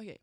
[0.00, 0.18] Okej.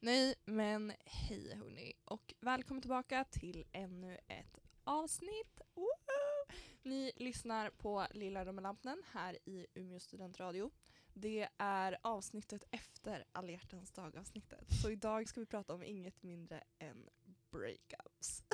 [0.00, 5.60] Nej, men hej hörni och välkommen tillbaka till ännu ett avsnitt.
[5.74, 6.52] Woho!
[6.82, 10.70] Ni lyssnar på Lilla Rummelampen här i Umeå studentradio.
[11.14, 14.66] Det är avsnittet efter alla hjärtans dag-avsnittet.
[14.82, 17.08] Så idag ska vi prata om inget mindre än
[17.50, 18.44] breakups.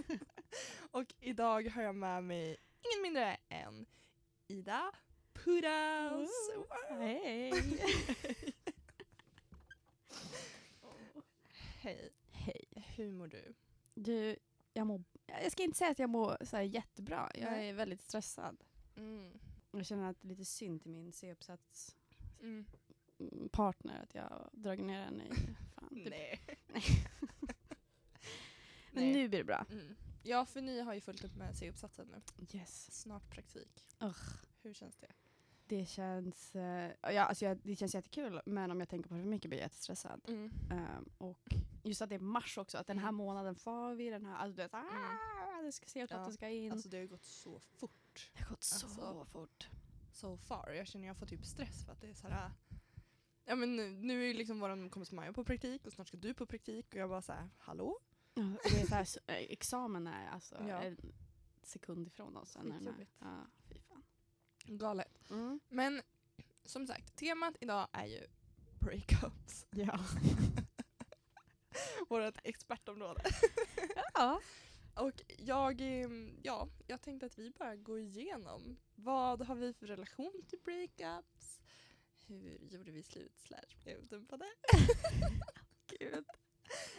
[0.90, 3.86] och idag har jag med mig inget mindre än
[4.48, 4.92] Ida
[5.32, 6.30] Pudas.
[6.88, 7.52] Hej!
[11.84, 12.10] Hej.
[12.30, 12.64] Hej.
[12.96, 13.54] Hur mår du?
[13.94, 14.36] Du,
[14.72, 15.04] jag mår...
[15.26, 17.30] Jag ska inte säga att jag mår så jättebra.
[17.34, 17.68] Jag Nej.
[17.68, 18.64] är väldigt stressad.
[18.96, 19.38] Mm.
[19.72, 21.96] Jag känner att det är lite synd till min C-uppsats
[22.40, 22.66] Mm.
[23.52, 25.30] partner att jag dragit ner henne i...
[25.74, 26.08] Fan, typ.
[26.10, 26.40] Nej.
[28.90, 29.12] Men Nej.
[29.12, 29.66] nu blir det bra.
[29.70, 29.94] Mm.
[30.22, 32.46] Ja, för ni har ju fullt upp med C-uppsatsen nu.
[32.58, 33.00] Yes.
[33.02, 33.86] Snart praktik.
[34.00, 34.34] Ugh.
[34.62, 35.12] Hur känns det?
[35.78, 36.54] Det känns...
[36.54, 39.48] eh, ja, alltså jag, det känns jättekul, men om jag tänker på det för mycket
[39.48, 40.20] blir jag jättestressad.
[40.28, 40.50] Mm.
[40.70, 43.14] Ehm, och just att det är mars också, att den här Mm.
[43.16, 44.36] månaden får vi, den här...
[44.36, 46.72] Alltså, du vet, ah, det ska se ut att Ja, det ska in.
[46.72, 48.30] Alltså det har ju gått så fort.
[48.36, 49.68] det har gått så alltså- fort.
[50.12, 50.70] So far.
[50.70, 52.50] Jag känner jag får typ stress för att det är så här.
[53.44, 56.16] Ja men nu, nu är ju liksom våran kompis Maja på praktik och snart ska
[56.16, 57.98] du på praktik och jag bara så här, hallå?
[58.34, 58.94] Ja, det är så
[59.26, 60.80] här, eh, examen är alltså Ja.
[60.82, 61.12] en
[61.62, 62.56] sekund ifrån oss.
[62.56, 63.10] Skitjobbigt.
[63.18, 63.36] Ja,
[63.68, 64.02] fy fan.
[64.66, 65.13] Galet.
[65.30, 65.60] Mm.
[65.68, 66.02] Men
[66.64, 68.26] som sagt, temat idag är ju
[68.80, 69.66] breakups.
[69.70, 69.98] Ja.
[72.08, 73.22] Vårat expertområde.
[74.14, 74.40] ja.
[74.94, 76.08] Och jag, eh,
[76.42, 81.60] ja, jag tänkte att vi bara går igenom vad har vi för relation till breakups?
[82.26, 84.46] Hur gjorde vi slut slash blev dumpade?
[85.98, 86.24] Gud.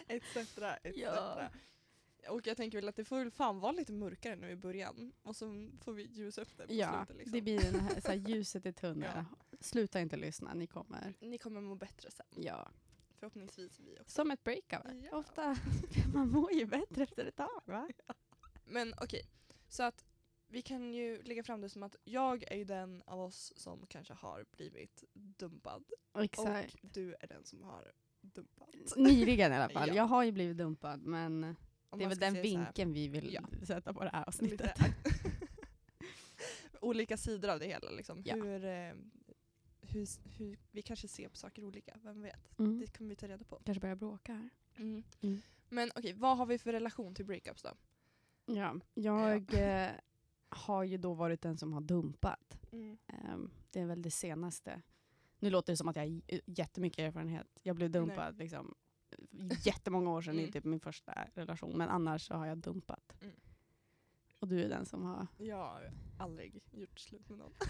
[0.08, 0.38] Etc.
[0.38, 0.98] etc.
[0.98, 1.50] Ja.
[2.30, 5.14] Och jag tänker väl att det får väl fan vara lite mörkare nu i början
[5.24, 7.18] och så får vi ljusa upp det på Ja, slutet.
[7.18, 7.32] Liksom.
[7.32, 9.26] det blir den här, så här ljuset i tunneln.
[9.60, 11.14] Sluta inte lyssna, ni kommer.
[11.20, 12.26] Ni kommer må bättre sen.
[12.36, 12.72] Ja.
[13.20, 14.12] Förhoppningsvis vi också.
[14.12, 14.82] Som ett breakup.
[15.12, 15.18] Ja.
[15.18, 15.58] Ofta,
[16.14, 17.90] man mår ju bättre efter ett tag va?
[18.66, 19.22] Men okej,
[19.68, 20.06] så att
[20.48, 23.88] vi kan ju lägga fram det som att jag är ju den av oss som
[23.88, 25.84] kanske har blivit dumpad.
[26.20, 26.74] Exakt.
[26.84, 28.70] Och du är den som har dumpat.
[28.96, 29.88] Nyligen i alla fall.
[29.90, 29.96] Ja.
[29.96, 31.56] Jag har ju blivit dumpad men
[31.98, 33.42] det är väl den vinkeln vi vill Ja.
[33.66, 34.80] sätta på det här avsnittet.
[36.82, 37.92] olika sidor av det hela.
[37.92, 38.22] Liksom.
[38.26, 38.36] Ja.
[38.36, 38.94] Hur, eh,
[39.82, 42.60] hur, hur, vi kanske ser på saker olika, vem vet?
[42.60, 42.80] Mm.
[42.80, 43.62] Det kommer vi ta reda på.
[43.66, 44.50] Kanske börja bråka här.
[44.78, 45.04] Mm.
[45.70, 47.70] Men okej, vad har vi för relation till breakups då?
[48.46, 49.92] Ja, jag eh,
[50.50, 52.58] har ju då varit den som har dumpat.
[53.08, 54.82] Ehm, det är väl det senaste.
[55.40, 57.48] Nu låter det som att jag har j- jättemycket erfarenhet.
[57.64, 58.76] Jag blev dumpad liksom,
[59.64, 60.46] jättemånga år sedan Mm.
[60.46, 61.78] i typ min första relation.
[61.78, 63.16] Men annars så har jag dumpat.
[63.22, 63.36] Mm.
[64.40, 65.28] Och du är den som har...
[65.38, 67.54] Jag har aldrig gjort slut med någon.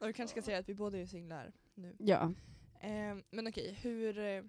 [0.00, 1.96] Och vi kanske ska säga att vi båda är singlar nu.
[1.98, 2.32] Ja.
[2.80, 4.42] Eh, men okej, hur, eh,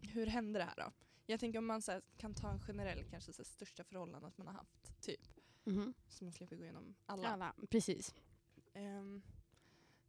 [0.00, 0.92] hur hände det här då?
[1.26, 4.38] Jag tänker om man så här, kan ta en generell, kanske så här, största förhållandet
[4.38, 5.20] man har haft, typ.
[5.64, 5.94] Mhm.
[6.08, 7.28] Så man slipper gå igenom alla.
[7.28, 7.54] Alla.
[7.70, 8.14] Precis.
[8.74, 9.22] Ehm,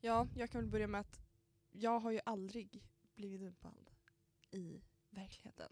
[0.01, 1.19] ja, jag kan väl börja med att
[1.71, 2.83] jag har ju aldrig
[3.19, 3.89] blivit dumpad
[4.51, 5.71] i verkligheten.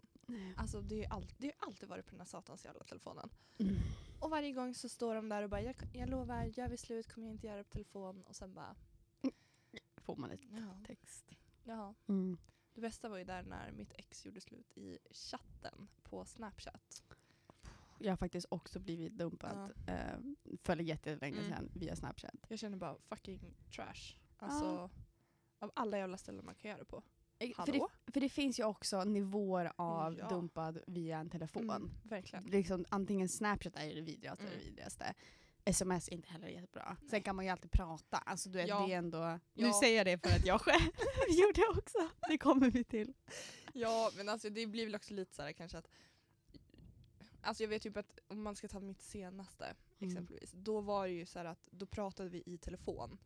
[0.56, 3.30] Alltså det, har ju alltid varit på den här satans jävla telefonen.
[3.58, 3.76] Mm.
[4.20, 7.12] Och varje gång så står de där och bara jag, jag lovar, gör vi slut
[7.12, 8.22] kommer jag inte göra det på telefon.
[8.22, 8.76] Och sen bara,
[9.96, 10.80] Får man lite ja.
[10.86, 11.30] text.
[11.64, 11.94] ja.
[12.06, 12.38] Mm.
[12.74, 17.02] Det bästa var ju där när mitt ex gjorde slut i chatten på Snapchat.
[17.98, 20.18] Jag har faktiskt också blivit dumpad eh,
[20.62, 21.50] för jättelänge Mm.
[21.50, 22.34] sedan via Snapchat.
[22.48, 24.16] Jag känner bara fucking trash.
[24.36, 24.90] Alltså,
[25.58, 27.02] av alla jävla ställen man kan göra det på.
[27.38, 30.28] Eh, För det, för det finns ju också nivåer av Ja.
[30.28, 31.70] dumpad via en telefon.
[31.70, 32.44] Mm, verkligen.
[32.44, 34.58] liksom, antingen Snapchat är det vidrigaste, Mm.
[34.58, 35.14] det vidrigaste.
[35.64, 36.96] Sms är inte heller jättebra.
[37.00, 37.10] Nej.
[37.10, 38.16] Sen kan man ju alltid prata.
[38.18, 38.86] Alltså, du vet, Ja.
[38.86, 39.18] det är ändå...
[39.18, 39.38] Ja.
[39.54, 40.90] Nu säger jag det för att jag själv
[41.28, 42.08] gjorde det också.
[42.28, 43.14] Det kommer vi till.
[43.72, 45.88] Ja, men alltså det blir väl också lite så här kanske att
[47.40, 49.64] Alltså jag vet typ att om man ska ta mitt senaste
[50.00, 50.10] Mm.
[50.10, 53.18] exempelvis, då var det ju så att då pratade vi i telefon.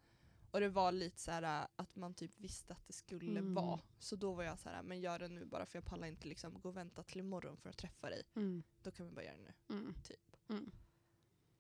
[0.53, 3.55] Och det var lite så här att man typ visste att det skulle Mm.
[3.55, 3.81] vara.
[3.99, 6.29] Så då var jag så här, men gör det nu bara för jag pallar inte
[6.29, 8.23] liksom gå och vänta till imorgon för att träffa dig.
[8.35, 8.63] Mm.
[8.83, 9.77] Då kan vi bara göra det nu.
[9.77, 9.95] Mm.
[10.03, 10.37] Typ.
[10.49, 10.71] Mm.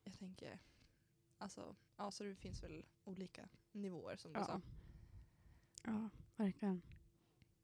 [0.04, 0.58] Jag tänker,
[1.38, 4.44] alltså, ja så det finns väl olika nivåer som du Ja.
[4.46, 4.60] sa.
[5.84, 6.82] ja, verkligen.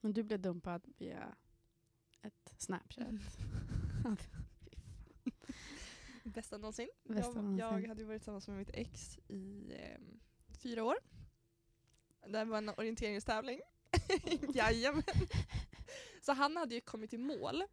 [0.00, 1.36] Men du blev dumpad via
[2.22, 3.06] ett Snapchat.
[6.24, 6.88] Bästa någonsin.
[7.04, 7.58] Bästa jag, någonsin.
[7.58, 10.96] jag hade varit tillsammans med mitt ex i ehm, fyra år.
[12.26, 13.60] Det var en orienteringstävling.
[14.54, 15.02] Jajamän.
[16.22, 17.64] Så han hade ju kommit i mål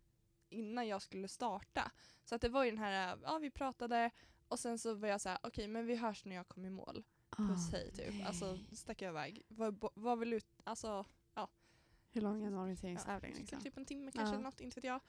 [0.50, 1.92] innan jag skulle starta.
[2.24, 4.12] Så att det var ju den här, ja vi pratade
[4.48, 6.72] och sen så var jag så här, okej men vi hörs när jag kommer i
[6.72, 7.04] mål.
[7.30, 8.14] Puss hej typ.
[8.14, 8.24] nej.
[8.24, 9.42] Alltså stack jag iväg.
[9.48, 11.50] Var, var väl ut, alltså ja.
[12.12, 13.32] Hur lång är en orienteringstävling?
[13.34, 13.60] Ja, liksom?
[13.62, 14.34] Typ en timme kanske, Ja.
[14.34, 15.00] eller något, inte vet jag.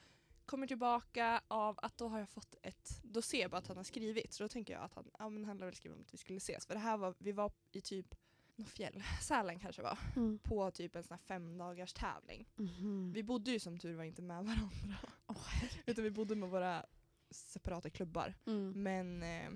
[0.46, 3.76] Kommer tillbaka av att då har jag fått ett, då ser jag bara att han
[3.76, 4.32] har skrivit.
[4.32, 6.18] Så då tänker jag att han, ja men han har väl skrivit om att vi
[6.18, 6.66] skulle ses.
[6.66, 8.14] För det här var, vi var i typ
[8.56, 10.38] något fjäll, Sälen kanske var, Mm.
[10.38, 12.48] på typ en sån här fem dagars tävling.
[12.56, 13.12] Mhm.
[13.12, 14.96] Vi bodde ju som tur var inte med varandra.
[15.26, 15.46] Åh,
[15.86, 16.86] Utan vi bodde med våra
[17.30, 18.34] separata klubbar.
[18.46, 18.82] Mm.
[18.82, 19.50] Men eh,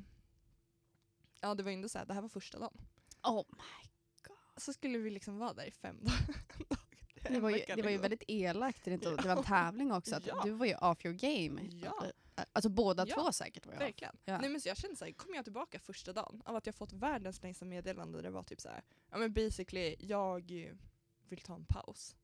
[1.41, 2.79] ja det var ju ändå så här, det här var första dagen.
[3.23, 3.45] Oh,
[4.57, 6.37] Så skulle vi liksom vara där i fem dagar.
[7.23, 8.85] Det, var ju, det var ju väldigt elakt.
[8.85, 10.17] Det, var en tävling också.
[10.17, 10.43] Att Ja.
[10.45, 11.63] Du var ju off your game.
[11.73, 12.05] Ja.
[12.53, 13.15] Alltså båda Ja.
[13.15, 13.81] två säkert var jag.
[13.81, 14.17] Verkligen.
[14.25, 14.39] Ja.
[14.41, 16.93] Nej, men så jag kände såhär, kommer jag tillbaka första dagen av att jag fått
[16.93, 20.51] världens längsta meddelande där det var typ såhär, ja men basically jag
[21.29, 22.17] vill ta en paus.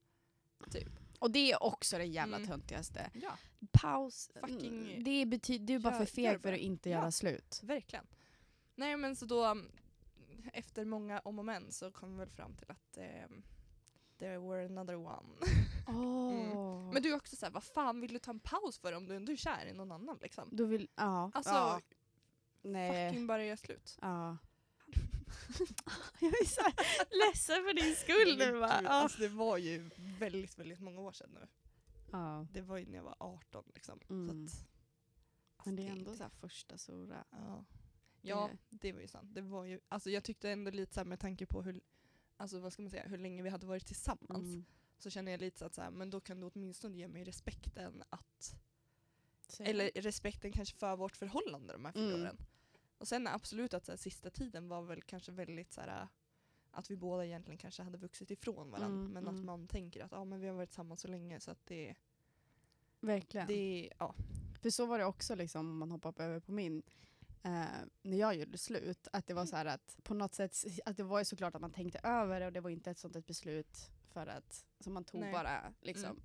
[1.18, 2.48] Och det är också det jävla Mm.
[2.48, 3.10] töntigaste.
[3.14, 3.38] Ja,
[3.72, 4.30] Paus.
[4.34, 7.60] Fucking- mm, det betyder, du är bara Gör- för feg för att inte göra slut.
[7.62, 8.06] verkligen.
[8.74, 9.70] Nej men så då, mm,
[10.52, 13.04] efter många om och men så kom vi väl fram till att eh,
[14.18, 15.26] there were another one.
[15.88, 16.92] Oh.
[16.92, 19.16] Men du är också såhär, vad fan vill du ta en paus för om du
[19.16, 20.48] ändå är kär i någon annan liksom?
[20.52, 21.30] Du vill, ja.
[21.34, 21.80] Alltså, ja.
[22.62, 23.10] Nej.
[23.10, 23.98] fucking bara göra slut.
[24.00, 24.36] Ja.
[26.20, 26.74] jag är så här
[27.26, 28.80] ledsen för din skull nu va?
[28.82, 28.88] Ja.
[28.88, 31.46] alltså, det var ju väldigt, väldigt många år sedan nu.
[32.12, 32.46] Ja.
[32.52, 34.00] Det var ju när jag var 18 liksom.
[34.10, 34.48] Mm.
[34.48, 34.66] Så att,
[35.64, 37.24] Men det är alltså, ändå så här första stora.
[37.30, 37.64] Ja,
[38.22, 39.34] ja det var ju sant.
[39.34, 41.80] Det var ju, alltså jag tyckte ändå lite så här med tanke på hur,
[42.36, 44.46] alltså vad ska man säga, hur länge vi hade varit tillsammans.
[44.46, 44.64] Mm.
[44.98, 47.24] Så känner jag lite så att så här, men då kan du åtminstone ge mig
[47.24, 48.56] respekten att,
[49.48, 52.22] Så- eller respekten kanske för vårt förhållande de här fyra Mm.
[52.22, 52.36] åren.
[52.98, 56.08] Och sen absolut att så här, sista tiden var väl kanske väldigt så här
[56.70, 59.00] att vi båda egentligen kanske hade vuxit ifrån varandra.
[59.00, 59.46] Mm, men att mm.
[59.46, 61.94] man tänker att ah, men vi har varit tillsammans så länge så att det,
[63.00, 63.46] Verkligen.
[63.46, 64.14] det ja.
[64.62, 66.82] För så var det också liksom, om man hoppar över på min.
[67.42, 67.64] Eh,
[68.02, 71.02] när jag gjorde slut, att det var så här att på något sätt, att det
[71.02, 73.26] var ju såklart att man tänkte över det och det var inte ett sånt ett
[73.26, 75.32] beslut för att, som man tog Nej.
[75.32, 76.22] bara, liksom, Mm.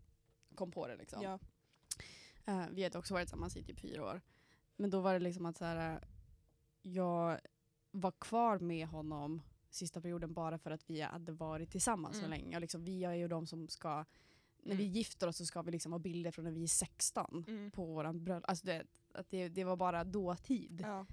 [0.55, 1.21] kom på det liksom.
[1.23, 1.39] ja.
[2.45, 4.21] Eh, vi hade också varit tillsammans i typ fyra år.
[4.75, 5.99] Men då var det liksom att så här, eh,
[6.81, 7.39] jag
[7.91, 12.29] var kvar med honom sista perioden bara för att vi hade varit tillsammans så Mm.
[12.39, 12.55] länge.
[12.55, 14.05] Och liksom, vi är ju de som ska,
[14.63, 14.93] när vi Mm.
[14.95, 17.71] gifter oss så ska vi liksom ha bilder från när vi är 16 Mm.
[17.71, 18.43] på våran bröllop.
[18.49, 20.81] Alltså det, att det, det var bara dåtid.
[20.85, 21.05] ja.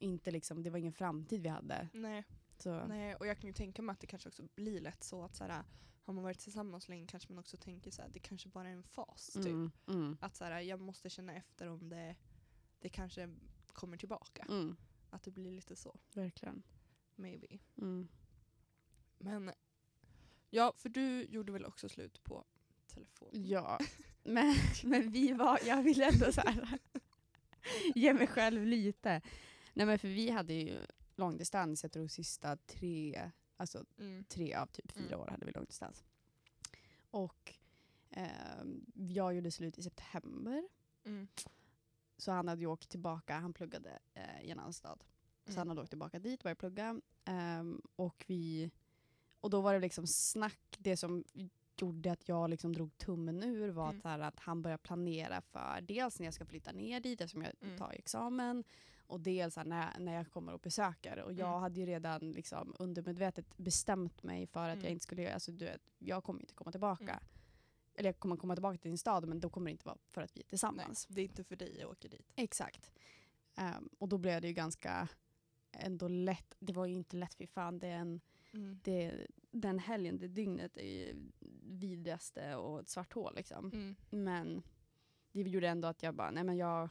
[0.00, 1.88] Inte liksom, det var ingen framtid vi hade.
[1.92, 2.24] Nej.
[2.58, 5.22] Så, Nej, och jag kan ju tänka mig att det kanske också blir lätt så
[5.22, 5.64] att så här,
[6.02, 8.72] har man varit tillsammans länge kanske man också tänker så här, det kanske bara är
[8.72, 9.30] en fas.
[9.32, 9.46] Typ.
[9.46, 12.16] mm, mm, Att så här, jag måste känna efter om det,
[12.80, 13.34] det kanske
[13.72, 14.46] kommer tillbaka.
[14.48, 14.76] mm,
[15.10, 16.62] Att det blir lite så, verkligen.
[17.14, 17.58] maybe.
[17.76, 18.08] Mm.
[19.18, 19.52] Men
[20.50, 22.44] ja, för du gjorde väl också slut på
[22.86, 23.28] telefon?
[23.32, 23.78] Ja,
[24.22, 24.54] men,
[24.84, 26.78] men vi var, jag vill ändå så här,
[27.94, 29.20] ge mig själv lite.
[29.74, 30.78] Nej men för vi hade ju
[31.16, 34.24] långdistans, jag tror sista tre, alltså Mm.
[34.24, 35.20] tre av typ fyra Mm.
[35.20, 36.04] år hade vi långdistans.
[37.10, 37.54] Och
[38.10, 40.68] ehm, jag gjorde slut i september.
[41.04, 41.28] Mm.
[42.16, 45.04] Så han hade ju åkt tillbaka, han pluggade eh, i en annan stad.
[45.44, 45.58] Så Mm.
[45.58, 47.00] han hade åkt tillbaka dit och börjat plugga.
[47.24, 48.70] Ehm, och, vi,
[49.40, 51.24] och då var det liksom snack, det som
[51.82, 53.98] gjorde att jag liksom drog tummen ur var Mm.
[53.98, 57.42] att, här, att han började planera för dels när jag ska flytta ner dit eftersom
[57.42, 57.78] jag Mm.
[57.78, 58.64] tar examen
[59.06, 61.18] och dels här, när, när jag kommer och besöker.
[61.22, 61.60] Och jag Mm.
[61.60, 64.84] hade ju redan liksom undermedvetet bestämt mig för att Mm.
[64.84, 67.02] jag inte skulle, alltså du vet, jag kommer inte komma tillbaka.
[67.12, 67.24] Mm.
[67.94, 70.22] Eller jag kommer komma tillbaka till din stad men då kommer det inte vara för
[70.22, 71.06] att vi är Nej, tillsammans.
[71.10, 72.32] det är inte för dig jag åker dit.
[72.36, 72.90] Exakt.
[73.56, 75.08] Ehm, och då blev det ju ganska
[75.72, 76.54] ändå lätt.
[76.58, 77.78] Det var ju inte lätt, för fan.
[77.78, 78.20] Det är en,
[78.52, 78.80] Mm.
[78.84, 81.30] det, den helgen, det dygnet är ju
[81.62, 83.70] vidrigaste och ett svart hål liksom.
[83.72, 83.96] Mm.
[84.10, 84.62] Men
[85.32, 86.88] det gjorde ändå att jag bara, nej men jag...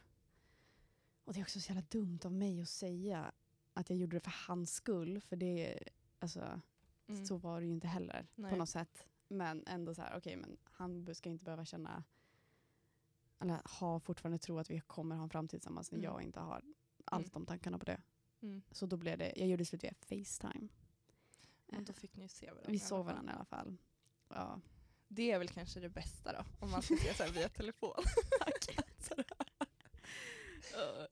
[1.24, 3.32] Och det är också så jävla dumt av mig att säga
[3.74, 5.22] att jag gjorde det för hans skull.
[5.22, 5.80] För det,
[6.20, 6.62] alltså,
[7.10, 7.26] Mm.
[7.26, 8.52] så var det ju inte heller Nej.
[8.52, 9.08] på något sätt.
[9.28, 12.04] Men ändå så här, okej men han ska inte behöva känna,
[13.40, 16.12] eller ha fortfarande tro att vi kommer ha en framtid tillsammans när Mm.
[16.12, 16.64] jag inte har
[17.06, 17.32] allt Mm.
[17.34, 18.02] de tankarna på det.
[18.42, 18.62] Mm.
[18.72, 20.68] Så då blev det, jag gjorde slut via Facetime.
[21.68, 22.72] Men då fick ni se varandra.
[22.72, 23.78] Vi såg varandra i alla fall.
[24.30, 24.60] Ja.
[25.08, 27.94] Det är väl kanske det bästa då, om man ska se så via telefon.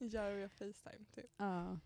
[0.00, 1.30] Gör via Facetime typ.
[1.36, 1.78] ja.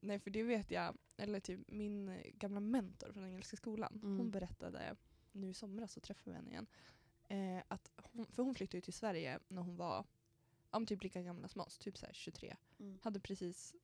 [0.00, 4.18] Nej för det vet jag, eller typ min eh, gamla mentor från Engelska skolan, Mm.
[4.18, 4.96] hon berättade,
[5.32, 6.66] nu i somras så träffade vi henne igen,
[7.28, 10.04] eh, att hon, för hon flyttade till Sverige när hon var
[10.70, 12.56] om typ lika gamla som oss, typ så här 23.
[12.78, 12.98] Mm.
[13.02, 13.74] Hade precis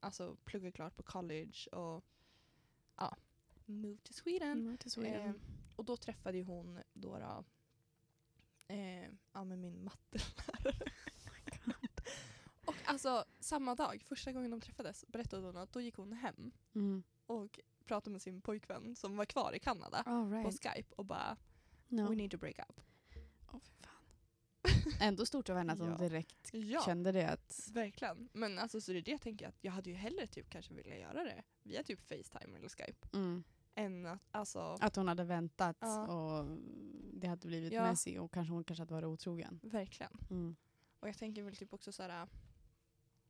[0.00, 2.04] alltså, pluggat klart på college och
[2.96, 3.16] ja,
[3.80, 4.58] moved to Sweden.
[4.58, 5.26] Mm, till Sweden.
[5.26, 5.32] Eh,
[5.76, 7.44] och då träffade hon då, då
[8.74, 10.74] eh, ja, men min mattelärare.
[12.66, 16.52] och alltså samma dag, första gången de träffades, berättade hon att då gick hon hem
[16.74, 17.02] Mm.
[17.26, 20.62] och pratade med sin pojkvän som var kvar i Kanada på right.
[20.62, 21.36] Skype och bara
[21.88, 22.08] No.
[22.08, 22.80] we need to break up.
[23.50, 23.60] Fan.
[25.00, 25.96] Ändå stort av henne att hon Ja.
[25.98, 27.28] direkt Ja, kände det.
[27.30, 28.28] Att, verkligen.
[28.32, 30.74] Men alltså så det är det jag tänker att jag hade ju hellre typ kanske
[30.74, 35.24] velat göra det via typ Facetime eller Skype mm, än att alltså att hon hade
[35.24, 36.06] väntat Ja.
[36.06, 36.58] och
[37.12, 37.90] det hade blivit Ja.
[37.90, 39.60] messy och kanske hon kanske hade varit otrogen.
[39.62, 40.12] verkligen.
[40.30, 40.56] Mm.
[41.00, 42.28] Och jag tänker väl typ också så här,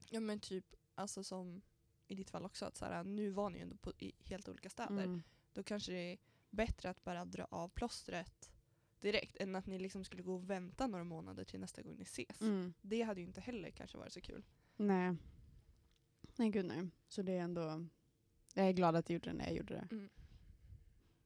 [0.08, 1.62] ja men typ alltså som
[2.08, 4.48] i ditt fall också att så här, nu var ni ju ändå på, i helt
[4.48, 5.04] olika städer.
[5.04, 5.22] Mm.
[5.52, 6.18] Då kanske det är
[6.50, 8.52] bättre att bara dra av plåstret
[9.00, 12.02] direkt än att ni liksom skulle gå och vänta några månader till nästa gång ni
[12.02, 12.40] ses.
[12.40, 12.74] Mm.
[12.80, 14.44] Det hade ju inte heller kanske varit så kul.
[14.76, 15.16] Nej.
[16.36, 16.88] Nej gud nej.
[17.08, 17.86] Så det är ändå,
[18.54, 19.88] jag är glad att jag gjorde det när jag gjorde det.
[19.90, 20.08] Mm.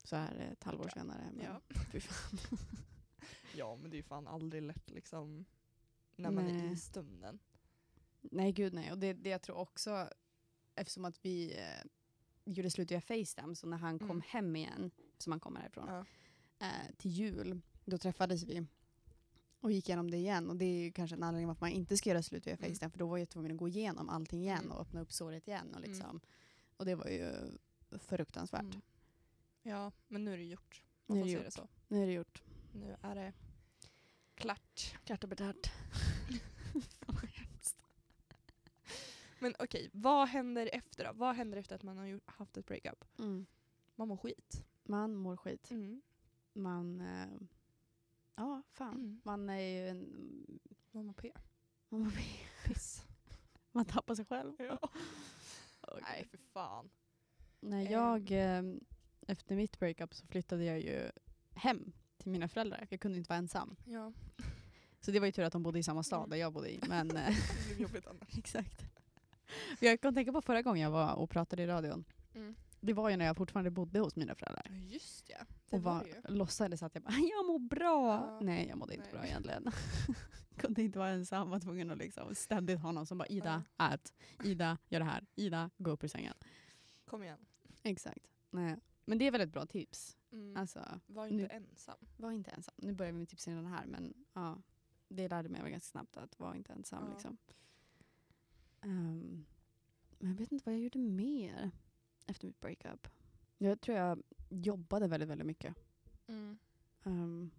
[0.07, 1.31] Så här ett halvår senare.
[1.35, 1.61] Men Ja.
[1.93, 2.39] fy fan.
[3.55, 5.45] ja men det är ju fan aldrig lätt liksom
[6.17, 6.73] när man är Nej.
[6.73, 7.39] i stunden.
[8.21, 8.93] Nej gud nej.
[8.93, 10.09] Och det, det jag tror också,
[10.75, 11.87] eftersom att vi eh,
[12.45, 14.23] gjorde slut via Facetime, så när han kom Mm.
[14.29, 16.05] hem igen, som han kommer härifrån, Ja.
[16.67, 18.67] eh, till jul, då träffades vi
[19.61, 20.51] och gick igenom det igen.
[20.51, 22.69] Och det är ju kanske en anledning varför man inte ska göra slut via Mm.
[22.71, 24.73] Facetime, för då var jag tvungen att gå igenom allting igen Mm.
[24.73, 25.69] och öppna upp såret igen.
[25.71, 25.91] Och, Mm.
[25.91, 26.21] liksom.
[26.77, 27.33] och det var ju
[27.99, 28.77] fruktansvärt.
[29.67, 30.83] Ja men nu är det gjort.
[31.07, 31.53] Nu är det gjort.
[31.53, 31.69] så.
[31.89, 32.43] Nu är det gjort.
[32.73, 33.33] Nu är det
[34.35, 34.95] klart.
[35.05, 35.71] Klart och betalt.
[39.39, 41.13] Men okej, vad händer efter då?
[41.15, 43.05] Vad händer efter att man har gjort, haft ett breakup?
[43.19, 43.47] Mm.
[43.95, 44.65] Man mår skit.
[44.85, 45.71] Man mår skit.
[45.71, 46.03] Mm.
[46.53, 47.29] Man, eh,
[48.35, 48.95] ja fan.
[48.95, 49.21] Mm.
[49.25, 51.33] Man är ju en, Man mår P.
[51.89, 52.13] man, mår,
[52.67, 53.03] Piss.
[53.73, 54.55] man tappar sig själv.
[54.59, 54.79] Ja.
[55.81, 56.03] Okej.
[56.03, 56.91] Nej för fan.
[57.61, 57.93] När Ehm.
[57.93, 58.63] jag, eh,
[59.27, 61.11] efter mitt breakup så flyttade jag ju
[61.55, 62.79] hem till mina föräldrar.
[62.79, 63.77] för Jag kunde inte vara ensam.
[63.85, 64.13] Ja.
[65.01, 66.31] Så det var ju tur att de bodde i samma stad Mm.
[66.31, 66.81] där jag bodde i.
[66.89, 68.29] Men, eh, Det blev jobbigt annars.
[68.39, 68.83] exakt.
[69.81, 72.05] Jag kan tänka på förra gången jag var och pratade i radion.
[72.35, 72.55] Mm.
[72.81, 74.67] Det var ju när jag fortfarande bodde hos mina föräldrar.
[74.71, 75.39] Just ja.
[75.71, 78.15] Det Och var var, det låtsades att jag bara, jag mår bra.
[78.15, 78.41] Ja.
[78.43, 79.13] Nej, jag mådde inte Nej.
[79.19, 79.71] bra egentligen.
[80.57, 84.13] Kunde inte vara ensam, var tvungen att liksom ständigt ha någon som bara, Ida, ät.
[84.45, 85.27] Ida, gör det här.
[85.35, 86.35] Ida, gå upp ur sängen.
[87.05, 87.39] Kom igen.
[87.83, 88.27] Exakt.
[88.51, 88.77] Nej.
[89.09, 90.17] Men det är väl ett bra tips.
[90.33, 90.57] Mm.
[90.57, 91.97] Alltså, Var inte nu- ensam.
[92.17, 92.75] var inte ensam.
[92.79, 94.63] Nu börjar vi med tipsen redan här, men ja,
[95.09, 97.05] det lärde mig ganska snabbt att vara inte ensam.
[97.07, 97.13] Ja.
[97.13, 97.37] Liksom.
[98.81, 99.47] Ehm,
[100.19, 101.71] men jag vet inte vad jag gjorde mer
[102.27, 103.09] efter mitt breakup.
[103.59, 105.75] Jag tror jag jobbade väldigt, väldigt mycket.
[106.27, 106.59] Mm.
[107.05, 107.51] Ehm,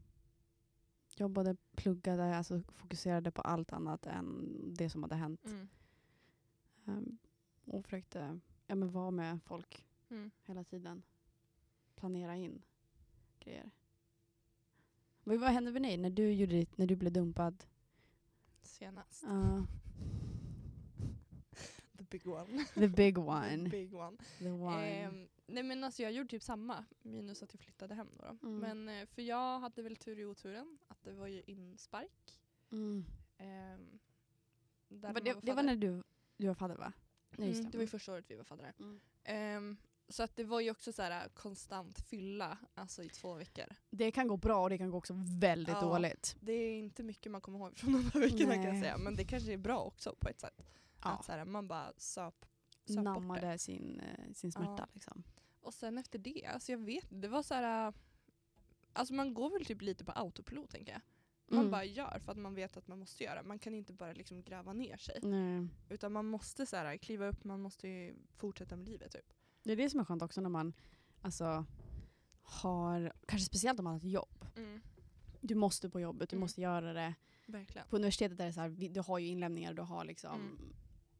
[1.17, 5.45] jobbade, pluggade, alltså fokuserade på allt annat än det som hade hänt.
[5.45, 5.67] Mm.
[6.85, 7.17] Ehm,
[7.65, 10.31] och försökte ja, men vara med folk Mm.
[10.43, 11.03] hela tiden.
[11.97, 12.61] Planera in
[13.39, 13.71] grejer.
[15.23, 17.63] Men vad hände med dig när du, gjorde ditt, när du blev dumpad?
[18.61, 19.23] Senast.
[19.23, 19.63] Uh,
[21.97, 22.65] The big one.
[22.73, 23.69] the big The one.
[23.69, 24.17] big one.
[24.39, 24.87] The one.
[24.87, 28.37] Ehm, nej men alltså jag gjorde typ samma, minus att jag flyttade hem då.
[28.41, 28.47] då.
[28.47, 28.59] Mm.
[28.59, 32.39] Men eh, för jag hade väl tur i oturen att det var ju inspark.
[32.71, 33.05] Mm.
[34.89, 36.03] Man det, var det var när du,
[36.37, 36.93] du var fadder va?
[37.37, 38.73] Nej, Mm, det var ju första året vi var faddrar.
[38.79, 38.99] Mm.
[39.23, 39.77] Ehm,
[40.09, 43.65] så att det var ju också så här konstant fylla, alltså i två veckor.
[43.89, 45.81] Det kan gå bra och det kan gå också väldigt Ja.
[45.81, 46.35] dåligt.
[46.39, 48.81] Det är inte mycket man kommer ihåg från de här veckorna kan jag Nej.
[48.81, 48.97] säga.
[48.97, 50.63] Men det kanske är bra också på ett sätt.
[51.03, 51.09] Ja.
[51.09, 52.45] Att så här, man bara söp,
[52.85, 53.01] söp bort det.
[53.03, 54.87] Nammade sin, eh, sin smärta Ja.
[54.93, 55.23] liksom.
[55.61, 57.93] Och sen efter det, alltså jag vet det var så här.
[58.93, 61.01] Alltså man går väl typ lite på autopilot tänker jag.
[61.49, 61.71] Man Mm.
[61.71, 63.43] bara gör för att man vet att man måste göra.
[63.43, 65.19] Man kan inte bara liksom gräva ner sig.
[65.23, 65.67] Nej.
[65.89, 69.33] Utan man måste så här, kliva upp, man måste ju fortsätta med livet typ.
[69.67, 70.73] Det är det som är skönt också när man
[71.21, 71.65] alltså,
[72.41, 74.45] har, kanske speciellt om man har ett jobb.
[75.41, 76.41] Du måste på jobbet, du Mm.
[76.41, 77.13] måste göra det.
[77.45, 77.87] Verkligen.
[77.87, 80.73] På universitetet är det så här, du har ju inlämningar, du har liksom, Mm.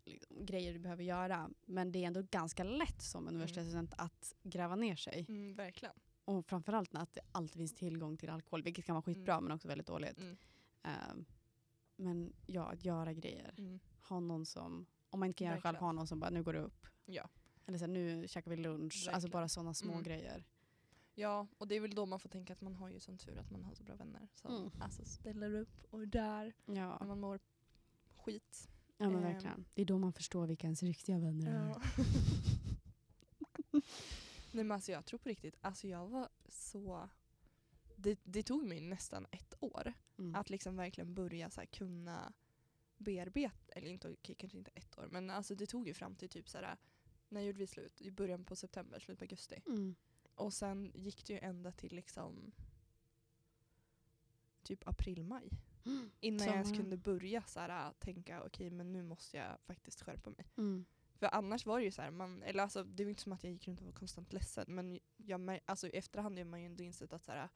[0.05, 1.49] liksom grejer du behöver göra.
[1.65, 5.25] Men det är ändå ganska lätt som universitetsstudent att gräva ner sig.
[5.29, 5.93] Mm, verkligen.
[6.25, 9.43] Och framförallt när att det alltid finns tillgång till alkohol, vilket kan vara skitbra Mm.
[9.43, 10.19] men också väldigt dåligt.
[10.21, 10.37] Mm.
[10.83, 11.25] Ehm,
[11.95, 13.53] men ja, att göra grejer.
[13.57, 13.79] Mm.
[14.09, 16.43] Ha någon som, om man inte kan göra det själv, ha någon som bara nu
[16.43, 16.87] går du upp.
[17.05, 17.29] Ja.
[17.67, 18.93] Eller så här, nu käkar vi lunch.
[18.95, 19.31] Alltså Verkligen.
[19.31, 20.03] bara sådana små Mm.
[20.03, 20.43] grejer.
[21.15, 23.38] Ja, och det är väl då man får tänka att man har ju sån tur
[23.38, 24.71] att man har så bra vänner som Mm.
[24.79, 27.39] alltså ställer upp och är där Ja, när man mår
[28.15, 28.69] skit.
[28.97, 29.33] ja men Ehm.
[29.33, 29.65] verkligen.
[29.74, 31.67] Det är då man förstår vilka ens riktiga vänner är.
[31.69, 31.81] Ja.
[34.51, 37.09] Nej men alltså jag tror på riktigt, alltså jag var så...
[37.95, 40.36] Det, det tog mig nästan ett år Mm.
[40.36, 42.33] att liksom verkligen börja så här kunna
[42.97, 46.29] bearbeta, eller inte, okej, kanske inte ett år, men alltså det tog ju fram till
[46.29, 46.77] typ så här,
[47.29, 48.01] när gjorde vi slut?
[48.01, 49.62] I början på september, slutet på augusti.
[49.67, 49.96] Mm.
[50.36, 52.51] Och sen gick det ju ända till liksom
[54.63, 55.50] typ april-maj.
[56.19, 60.29] Innan jag ens kunde börja så här, tänka okej men nu måste jag faktiskt skärpa
[60.29, 60.46] mig.
[60.57, 60.86] Mm.
[61.19, 63.43] För annars var det ju så här, man, eller alltså, det var inte som att
[63.43, 66.65] jag gick runt och var konstant ledsen men jag, alltså, i efterhand har man ju
[66.65, 67.50] ändå insett att så här,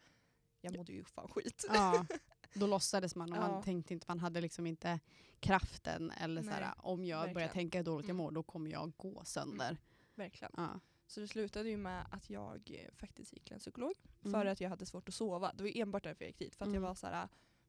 [0.62, 1.66] jag mådde ju fan skit.
[1.68, 2.06] Ja,
[2.54, 3.42] då låtsades man och Ja.
[3.52, 5.00] man tänkte inte, man hade liksom inte
[5.40, 7.50] kraften eller Nej, såhär, om jag börjar verkligen.
[7.54, 8.24] tänka hur dåligt jag Mm.
[8.24, 9.78] mår då kommer jag gå sönder.
[10.16, 10.52] Verkligen.
[10.58, 10.80] Ja.
[11.08, 14.34] Så det slutade ju med att jag eh, faktiskt gick till en psykolog Mm.
[14.34, 15.52] för att jag hade svårt att sova.
[15.54, 16.56] Det var enbart därför jag gick dit.
[16.56, 16.82] För att Mm.
[16.84, 17.28] jag var så här,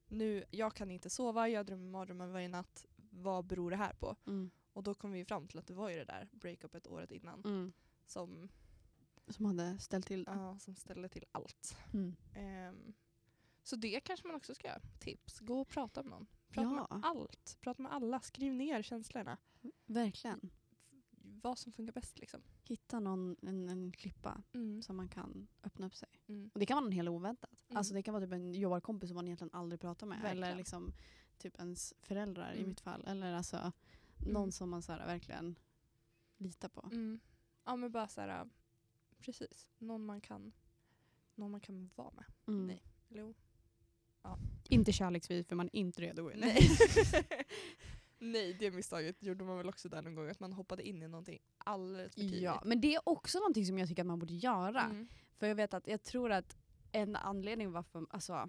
[0.08, 2.86] nu, jag kan inte sova, jag drömmer mardrömmar varje natt.
[3.10, 4.16] Vad beror det här på?
[4.26, 4.50] Mm.
[4.72, 7.40] Och då kom vi fram till att det var ju det där breakupet året innan
[7.44, 7.72] Mm.
[8.06, 8.48] som,
[9.28, 11.76] Som hade ställt till ja, som ställde till allt.
[11.92, 12.16] Mm.
[13.62, 14.80] Så det kanske man också ska göra.
[14.98, 16.26] Tips, gå och prata med någon.
[16.48, 16.74] Prata Ja.
[16.74, 17.58] med allt.
[17.60, 18.20] Prata med alla.
[18.20, 19.38] Skriv ner känslorna.
[19.86, 20.50] Verkligen.
[21.42, 22.42] Vad som funkar bäst liksom.
[22.64, 24.82] Hitta någon, en, en klippa Mm.
[24.82, 26.08] som man kan öppna upp sig.
[26.26, 26.50] Mm.
[26.54, 27.64] Och det kan vara någon helt oväntat.
[27.68, 27.76] Mm.
[27.76, 30.20] Alltså det kan vara typ en jobbarkompis som man egentligen aldrig pratar med.
[30.22, 30.44] Verkligen.
[30.44, 30.92] Eller liksom
[31.38, 32.68] typ ens föräldrar i Mm.
[32.68, 33.04] mitt fall.
[33.06, 33.72] Eller alltså Mm.
[34.32, 35.58] någon som man så här, verkligen
[36.36, 36.80] litar på.
[36.92, 37.20] Mm.
[37.64, 38.48] Ja men bara såhär,
[39.18, 39.68] precis.
[39.78, 40.52] Någon man kan,
[41.34, 42.24] någon man kan vara med.
[42.46, 42.66] Mm.
[42.66, 42.82] Nej.
[43.08, 43.34] Eller
[44.24, 44.36] jo.
[44.68, 46.38] Inte kärleksvis för man är inte redo in.
[46.40, 46.68] Nej.
[48.18, 50.28] Nej, det misstaget gjorde man väl också där någon gång.
[50.28, 52.42] Att man hoppade in i någonting alldeles för tidigt.
[52.42, 54.82] Ja, men det är också någonting som jag tycker att man borde göra.
[54.82, 55.08] Mm.
[55.38, 56.56] För jag vet att jag tror att
[56.92, 58.48] en anledning varför, alltså,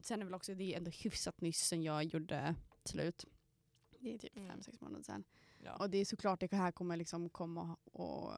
[0.00, 3.24] sen är väl också det är ändå hyfsat nyss sen jag gjorde slut.
[4.00, 4.48] Det är typ Mm.
[4.48, 5.24] fem, sex månader sedan.
[5.64, 5.76] Ja.
[5.76, 8.32] Och det är såklart det här kommer liksom komma och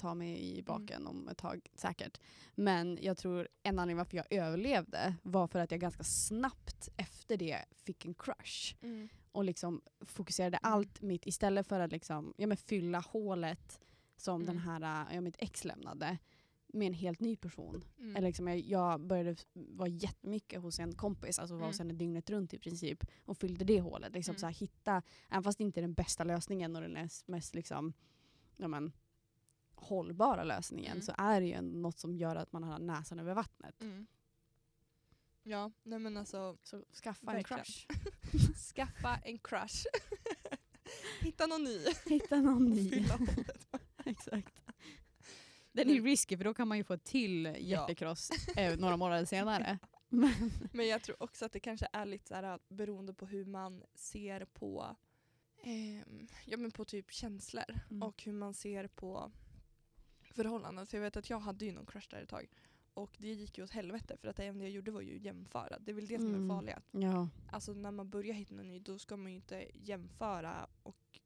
[0.00, 2.20] ta mig i baken om ett tag säkert.
[2.54, 7.36] Men jag tror en anledning varför jag överlevde var för att jag ganska snabbt efter
[7.36, 8.74] det fick en crush.
[8.82, 9.08] Mm.
[9.32, 10.72] Och liksom fokuserade Mm.
[10.72, 13.80] allt mitt, istället för att liksom, ja, men fylla hålet
[14.16, 14.82] som den Mm.
[14.82, 16.18] här, ja, mitt ex lämnade
[16.72, 17.84] med en helt ny person.
[17.98, 18.16] Mm.
[18.16, 21.68] Eller liksom, jag, jag började vara jättemycket hos en kompis, alltså var Mm.
[21.68, 23.04] hos henne dygnet runt i princip.
[23.24, 24.12] Och fyllde det hålet.
[24.14, 24.38] Liksom, Mm.
[24.40, 27.54] så här, hitta, även fast det inte är den bästa lösningen och den är mest
[27.54, 27.92] liksom,
[28.56, 28.92] ja, men,
[29.80, 31.02] hållbara lösningen Mm.
[31.02, 33.80] så är det ju något som gör att man har näsan över vattnet.
[33.82, 34.06] Mm.
[35.42, 37.58] Ja, nej men alltså Så skaffa Verkligen.
[37.58, 37.86] en crush.
[38.74, 39.84] skaffa en crush.
[41.20, 41.84] Hitta någon ny.
[42.06, 43.04] Hitta någon ny.
[44.04, 44.62] Exakt.
[45.72, 49.24] Den är ju risky för då kan man ju få till hjärtekross eh, några månader
[49.24, 49.78] senare.
[50.08, 50.32] Men,
[50.72, 53.82] Men jag tror också att det kanske är lite så här, beroende på hur man
[53.94, 54.96] ser på
[55.62, 58.02] ehm, ja, men på typ känslor Mm.
[58.02, 59.32] och hur man ser på
[60.34, 60.86] förhållanden.
[60.86, 62.48] För jag vet att jag hade ju någon crush där ett tag.
[62.94, 65.22] Och det gick ju åt helvete för att det enda jag gjorde var ju att
[65.22, 65.78] jämföra.
[65.78, 66.42] Det är väl det som är Mm.
[66.48, 66.82] det farliga.
[66.90, 67.28] ja.
[67.50, 71.20] Alltså när man börjar hitta någon ny då ska man ju inte jämföra och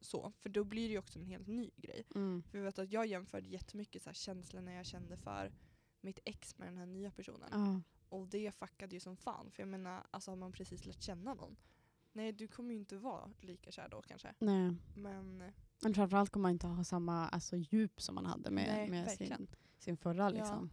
[0.00, 0.32] så.
[0.40, 2.04] För då blir det ju också en helt ny grej.
[2.14, 2.42] Mm.
[2.50, 5.52] För jag vet att jag jämförde jättemycket så här känslorna jag kände för
[6.00, 7.48] mitt ex med den här nya personen.
[7.52, 7.80] Ja.
[8.08, 9.50] Och det fuckade ju som fan.
[9.50, 11.56] För jag menar, alltså har man precis lärt känna någon.
[12.12, 14.34] Nej, du kommer ju inte vara lika kär då kanske.
[14.38, 14.76] Nej.
[14.94, 18.90] Men Men framförallt kommer man inte ha samma alltså, djup som man hade med, Nej,
[18.90, 19.46] med sin,
[19.78, 20.28] sin förra.
[20.28, 20.70] Liksom.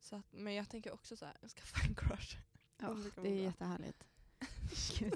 [0.00, 2.36] Så att, men jag tänker också så här, jag ska få en crush.
[2.78, 3.30] Ja, det är bra.
[3.30, 4.04] jättehärligt.
[4.98, 5.14] Gud.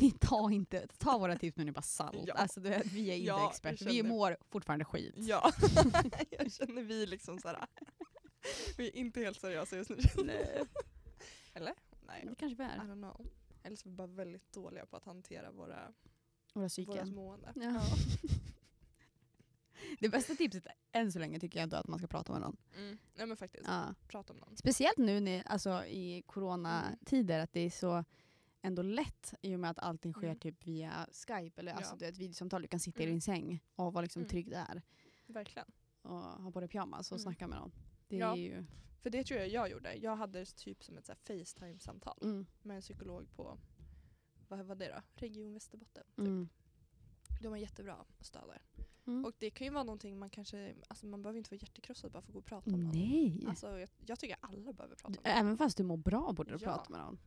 [0.00, 2.24] Ni tar inte, ta våra tips med en nypa salt.
[2.26, 2.34] Ja.
[2.34, 5.14] Alltså, vet, vi är inte Ja, experter, vi mår fortfarande skit.
[5.16, 5.52] Ja,
[6.30, 7.66] jag känner vi liksom så här.
[8.76, 9.96] Vi är inte helt seriösa just nu.
[10.24, 10.62] Nej.
[11.54, 11.74] Eller?
[12.06, 12.78] Nej, Det kanske vi I är.
[12.78, 13.26] don't know.
[13.62, 15.92] Eller så är vi bara väldigt dåliga på att hantera våra, Våra
[16.54, 17.14] våra psyken.
[17.14, 17.52] mående.
[17.54, 17.82] Ja.
[20.00, 22.56] Det bästa tipset än så länge tycker jag ändå att man ska prata med någon.
[22.76, 22.98] Mm.
[23.14, 23.94] Nej men faktiskt, Ja.
[24.08, 24.56] prata om någon.
[24.56, 28.04] Speciellt nu när, alltså, i coronatider, att det är så
[28.62, 30.38] ändå lätt i och med att allting sker Mm.
[30.38, 31.98] typ via Skype eller alltså, Ja.
[31.98, 32.62] du vet, videosamtal.
[32.62, 33.14] Du kan sitta i Mm.
[33.14, 34.28] din säng och vara liksom Mm.
[34.30, 34.82] trygg där.
[35.26, 35.68] Verkligen.
[36.02, 37.22] Och ha på dig pyjamas och Mm.
[37.22, 37.72] snacka med någon.
[38.12, 38.36] Det Ja.
[38.36, 38.64] ju...
[39.02, 39.94] För det tror jag jag gjorde.
[39.94, 42.46] Jag hade typ som ett Facetime-samtal Mm.
[42.62, 43.58] med en psykolog på,
[44.48, 45.02] vad var det då?
[45.14, 46.04] Region Västerbotten.
[46.16, 46.18] Typ.
[46.18, 46.48] Mm.
[47.40, 48.62] De var jättebra stöd där.
[49.06, 49.24] Mm.
[49.24, 52.22] Och det kan ju vara någonting man kanske, alltså man behöver inte vara hjärtekrossad bara
[52.22, 52.92] för att gå och prata om någon.
[52.92, 53.44] Nej.
[53.48, 55.26] Alltså jag, jag tycker alla behöver prata om någon.
[55.26, 56.72] Även fast du mår bra borde du Ja.
[56.72, 57.18] prata med någon.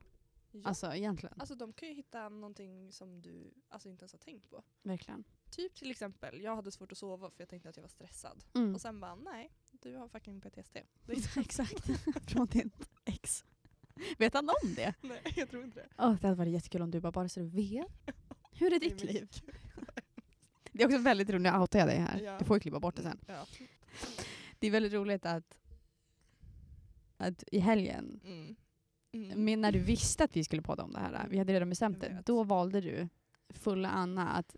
[0.51, 0.61] Ja.
[0.67, 1.35] Alltså egentligen.
[1.39, 4.63] Alltså de kan ju hitta någonting som du alltså, inte ens har tänkt på.
[4.83, 5.23] Verkligen.
[5.51, 8.43] Typ till exempel, jag hade svårt att sova för jag tänkte att jag var stressad.
[8.55, 8.75] Mm.
[8.75, 9.51] Och sen bara, nej,
[9.91, 10.77] du har fucking PTSD.
[11.39, 11.85] Exakt.
[12.31, 13.43] Från ditt ex.
[14.17, 14.93] Vet han om det?
[15.01, 16.03] nej, jag tror inte det.
[16.03, 17.87] Oh, det hade varit jättekul om du bara, bara så du vet.
[18.51, 19.27] Hur är ditt liv?
[20.71, 22.21] Det är också väldigt roligt, nu outar jag dig här.
[22.21, 22.37] Ja.
[22.39, 23.19] Du får ju klippa bort det sen.
[23.27, 23.45] Ja.
[24.59, 25.57] Det är väldigt roligt att,
[27.17, 28.55] att i helgen, Mm.
[29.11, 29.45] Mm.
[29.45, 32.01] men när du visste att vi skulle podda om det här, vi hade redan bestämt
[32.01, 33.09] det, då valde du
[33.49, 34.55] fulla Anna att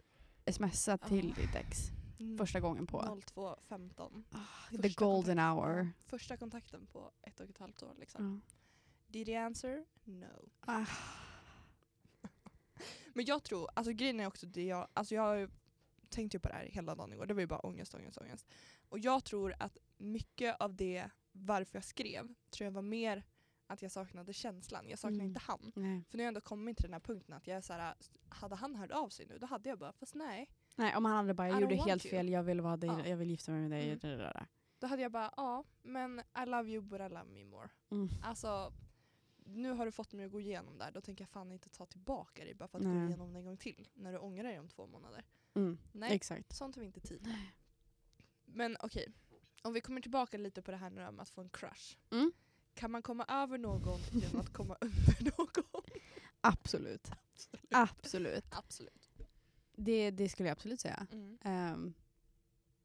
[0.52, 1.42] smsa till Ah.
[1.42, 2.38] ditt ex Mm.
[2.38, 4.24] första gången på 02.15.
[4.70, 5.90] the Första golden kontakt- hour.
[6.06, 7.96] Första kontakten på ett och ett halvt år.
[8.00, 8.42] Liksom.
[8.46, 8.56] Ja.
[9.08, 9.86] Did he answer?
[10.04, 10.50] No.
[10.60, 10.86] Ah.
[13.14, 15.50] Men jag tror, alltså grejen är också det jag, alltså jag har ju
[16.10, 17.26] tänkte ju på det här hela dagen igår.
[17.26, 18.48] Det var ju bara ångest, ångest, ångest.
[18.90, 23.24] Och jag tror att mycket av det, varför jag skrev, tror jag var mer
[23.68, 24.90] att jag saknade känslan.
[24.90, 25.28] Jag saknade Mm.
[25.28, 25.72] inte han.
[25.76, 26.04] Nej.
[26.10, 27.96] För nu har jag ändå kommit till den här punkten att jag är så här,
[28.30, 30.50] hade han hört av sig nu då hade jag bara, fast nej.
[30.80, 32.10] Nej, om han hade bara, I jag don't gjorde helt you.
[32.12, 33.08] fel, jag vill vara dig, Ja.
[33.08, 34.00] jag vill gifta mig med dig.
[34.04, 34.46] Mm.
[34.80, 37.70] Då hade jag bara, ja, men I love you but I love me more.
[37.92, 38.10] Mm.
[38.24, 38.74] Alltså,
[39.46, 41.70] nu har du fått mig att gå igenom det här, då tänker jag fan inte
[41.70, 43.08] ta tillbaka dig bara för att gå Nej.
[43.08, 43.88] igenom det en gång till.
[43.94, 45.24] När du ångrar dig om två månader.
[45.54, 45.78] Mm.
[45.92, 46.56] Nej, Exakt.
[46.56, 47.36] sånt har vi inte tid med.
[48.46, 49.08] Men okej,
[49.64, 51.98] om vi kommer tillbaka lite på det här nu med att få en crush.
[52.12, 52.32] Mm.
[52.74, 55.84] Kan man komma över någon genom att komma under någon?
[56.42, 57.08] Absolut.
[57.32, 57.66] Absolut.
[57.72, 58.46] Absolut.
[58.52, 59.07] Absolut.
[59.78, 61.08] Det, det skulle jag absolut säga.
[61.12, 61.38] Mm.
[61.42, 61.94] Ehm,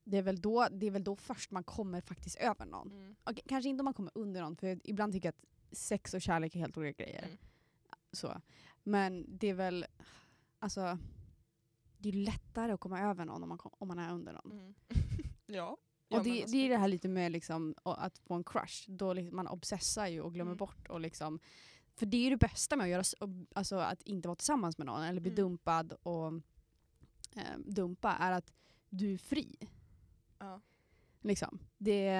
[0.05, 2.91] det, är väl då, det är väl då först man kommer faktiskt över någon.
[2.93, 3.15] Mm.
[3.25, 6.23] Okej, kanske inte om man kommer under någon, för ibland tycker jag att sex och
[6.23, 7.25] kärlek är helt olika grejer.
[7.25, 7.39] Mm.
[8.13, 8.41] Så.
[8.83, 9.87] Men det är väl,
[10.59, 10.99] alltså,
[11.99, 14.53] det är lättare att komma över någon om man, om man är under någon.
[14.53, 14.75] Mm.
[15.47, 15.77] ja.
[16.11, 19.37] Och det, det är det här lite med liksom, att få en crush, då liksom
[19.37, 20.57] man obsessar ju och glömmer Mm.
[20.59, 20.89] bort.
[20.89, 21.39] Och liksom,
[21.97, 24.87] för det är ju det bästa med att, göra, alltså, att inte vara tillsammans med
[24.87, 25.43] någon eller bli Mm.
[25.43, 26.33] dumpad och
[27.37, 28.53] eh, dumpa, är att
[28.89, 29.57] du är fri.
[30.39, 30.61] Ja.
[31.21, 31.59] Liksom.
[31.79, 32.11] Det,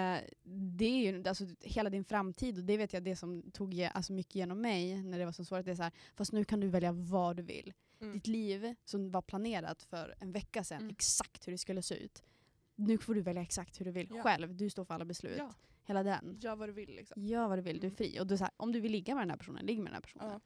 [0.45, 4.13] det är ju alltså, hela din framtid och det vet jag det som tog alltså,
[4.13, 5.65] mycket genom mig när det var så svårt.
[5.65, 7.73] Det är så här, fast nu kan du välja vad du vill.
[8.01, 8.13] Mm.
[8.15, 10.91] Ditt liv som var planerat för en vecka sedan, Mm.
[10.91, 12.23] exakt hur det skulle se ut.
[12.75, 14.23] Nu får du välja exakt hur du vill Ja.
[14.23, 14.55] själv.
[14.57, 15.35] Du står för alla beslut.
[15.39, 16.39] Ja, Hela den.
[16.41, 17.23] gör vad du vill liksom.
[17.23, 17.97] Gör vad du vill, du är Mm.
[17.97, 18.21] fri.
[18.21, 19.95] Och du, så här, om du vill ligga med den här personen, ligg med den
[19.95, 20.31] här personen.
[20.31, 20.41] Ja.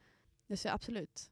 [0.47, 1.31] Det jag absolut.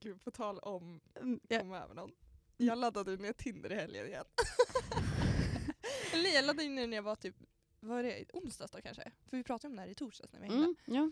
[0.00, 1.58] Gud, på tal om Mm, ja.
[1.60, 2.10] komma över någon.
[2.56, 4.24] Jag laddade ner Tinder i helgen igen.
[6.12, 7.36] Eller jag laddade in när jag var typ,
[7.80, 9.12] vad är det, onsdags då kanske?
[9.26, 10.64] För vi pratade om det här i torsdags när vi hängde.
[10.64, 11.10] Mm, ja.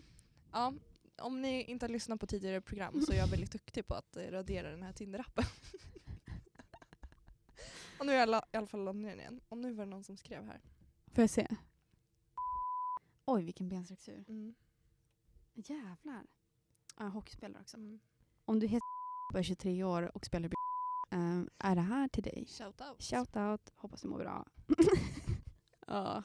[0.51, 0.73] Ja,
[1.17, 4.15] om ni inte har lyssnat på tidigare program så är jag väldigt duktig på att
[4.17, 5.45] eh, radera den här Tinder-appen.
[7.99, 9.41] och nu har jag la- i alla fall laddat ner den igen.
[9.49, 10.61] Och nu var det någon som skrev här.
[11.13, 11.47] Får jag se?
[13.25, 14.25] Oj, vilken benstruktur.
[14.27, 14.55] Mm.
[15.53, 16.25] Jävlar.
[16.97, 17.77] Ja, hockeyspelare också.
[17.77, 17.99] Mm.
[18.45, 18.87] Om du heter
[19.35, 20.49] är 23 år och spelar
[21.13, 22.45] um, är det här till dig?
[22.47, 23.03] Shout out.
[23.03, 24.45] Shout out, hoppas du mår bra.
[25.87, 26.23] Ja,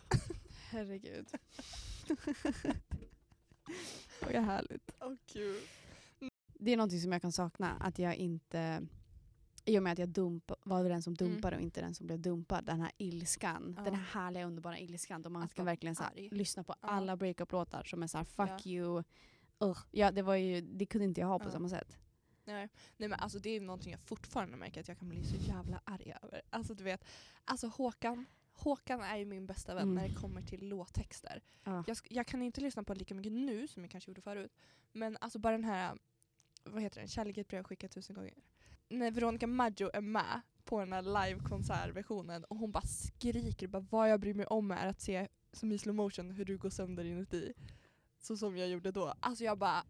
[0.70, 1.26] herregud.
[4.22, 4.90] Vad härligt.
[5.00, 5.62] Åh gud.
[6.54, 8.86] Det är någonting som jag kan sakna, att jag inte
[9.64, 12.20] i och med att jag dump, var den som dumpade och inte den som blev
[12.20, 12.64] dumpad.
[12.64, 13.56] Den här ilskan.
[13.62, 13.74] Mm.
[13.76, 13.82] Ja.
[13.84, 15.22] Den här härliga underbara ilskan.
[15.22, 16.88] Då man Att ska verkligen så här, lyssna på Ja.
[16.88, 18.70] alla breakup-låtar som är så här fuck Ja.
[18.70, 19.02] you.
[19.60, 19.78] Ugh.
[19.90, 21.98] Ja, det, var ju, det kunde inte jag ha på samma sätt.
[22.54, 22.68] Nej.
[22.96, 25.80] Nej men alltså det är någonting jag fortfarande märker att jag kan bli så jävla
[25.84, 26.42] arg över.
[26.50, 27.04] Alltså du vet,
[27.44, 29.94] alltså Håkan, Håkan är ju min bästa vän Mm.
[29.94, 31.42] när det kommer till låttexter.
[31.64, 31.84] Ja.
[31.86, 34.52] Jag, jag kan inte lyssna på lika mycket nu som jag kanske gjorde förut.
[34.92, 35.98] Men alltså bara den här,
[36.64, 38.34] vad heter den, Kärlek ett brev skickat tusen gånger.
[38.88, 44.10] När Veronica Maggio är med på den här live-konsertversionen och hon bara skriker, bara, vad
[44.10, 47.04] jag bryr mig om är att se som i slow motion hur du går sönder
[47.04, 47.52] inuti.
[48.18, 49.14] Så som jag gjorde då.
[49.20, 49.84] Alltså jag bara,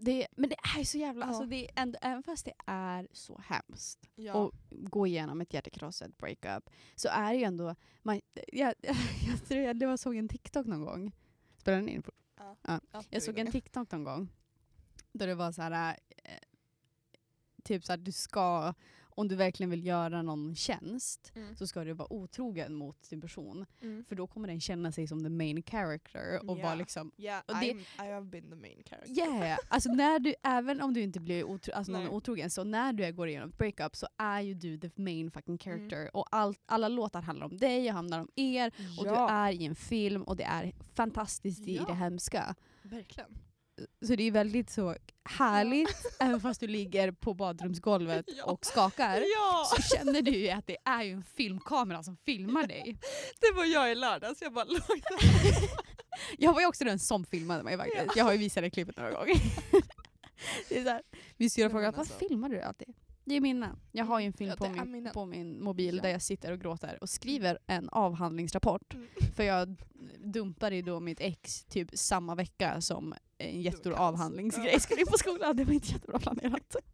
[0.00, 1.28] Det, men det är så jävla, Ja.
[1.28, 4.34] alltså det är ändå, även fast det är så hemskt ja.
[4.34, 8.20] och gå igenom ett hjärtekrossat breakup så är det ju ändå, man,
[8.52, 8.74] jag,
[9.26, 11.12] jag tror jag, var såg en TikTok någon gång,
[11.56, 12.02] spelade den in?
[12.38, 12.56] ja.
[12.62, 12.80] ja.
[12.92, 14.28] Ja, Jag såg en TikTok någon gång
[15.12, 16.30] där det var så här, eh,
[17.64, 18.74] typ så här, du ska,
[19.16, 21.56] om du verkligen vill göra någon tjänst Mm.
[21.56, 23.66] så ska du vara otrogen mot sin person.
[23.82, 24.04] Mm.
[24.04, 26.62] För då kommer den känna sig som the main character och Ja.
[26.62, 29.12] vara liksom Yeah, Och det- I have been the main character.
[29.18, 32.92] Yeah, alltså när du, även om du inte blir otro, alltså någon otrogen, så när
[32.92, 35.96] du går igenom ett breakup så är ju du the main fucking character.
[36.00, 36.10] Mm.
[36.14, 39.64] Och allt, alla låtar handlar om dig och handlar om er, och du är i
[39.66, 41.84] en film och det är fantastiskt i Ja.
[41.84, 42.54] det hemska.
[42.82, 43.38] Verkligen.
[44.06, 48.44] Så det är väldigt så härligt, även fast du ligger på badrumsgolvet Ja.
[48.44, 49.16] och skakar.
[49.20, 49.64] Ja!
[49.76, 52.98] Så känner du ju att det är ju en filmkamera som filmar dig.
[53.40, 54.80] Det var jag i lördags, jag bara låg
[56.38, 58.16] Jag var ju också den som filmade mig faktiskt.
[58.16, 59.36] Jag har ju visat det klippet några gånger.
[60.68, 61.02] det är så här,
[61.36, 62.18] min syrra frågar vad alltså.
[62.18, 62.94] filmar du alltid?
[63.24, 63.78] Det är mina.
[63.92, 66.02] Jag har ju en film Ja, på, min, på min mobil Ja.
[66.02, 68.94] där jag sitter och gråter och skriver en avhandlingsrapport.
[68.94, 69.08] Mm.
[69.36, 69.76] För jag
[70.18, 75.18] dumpade ju då mitt ex typ samma vecka som en jättestor avhandlingsgrej skulle in på
[75.18, 75.56] skolan.
[75.56, 76.76] Det var inte jättebra planerat.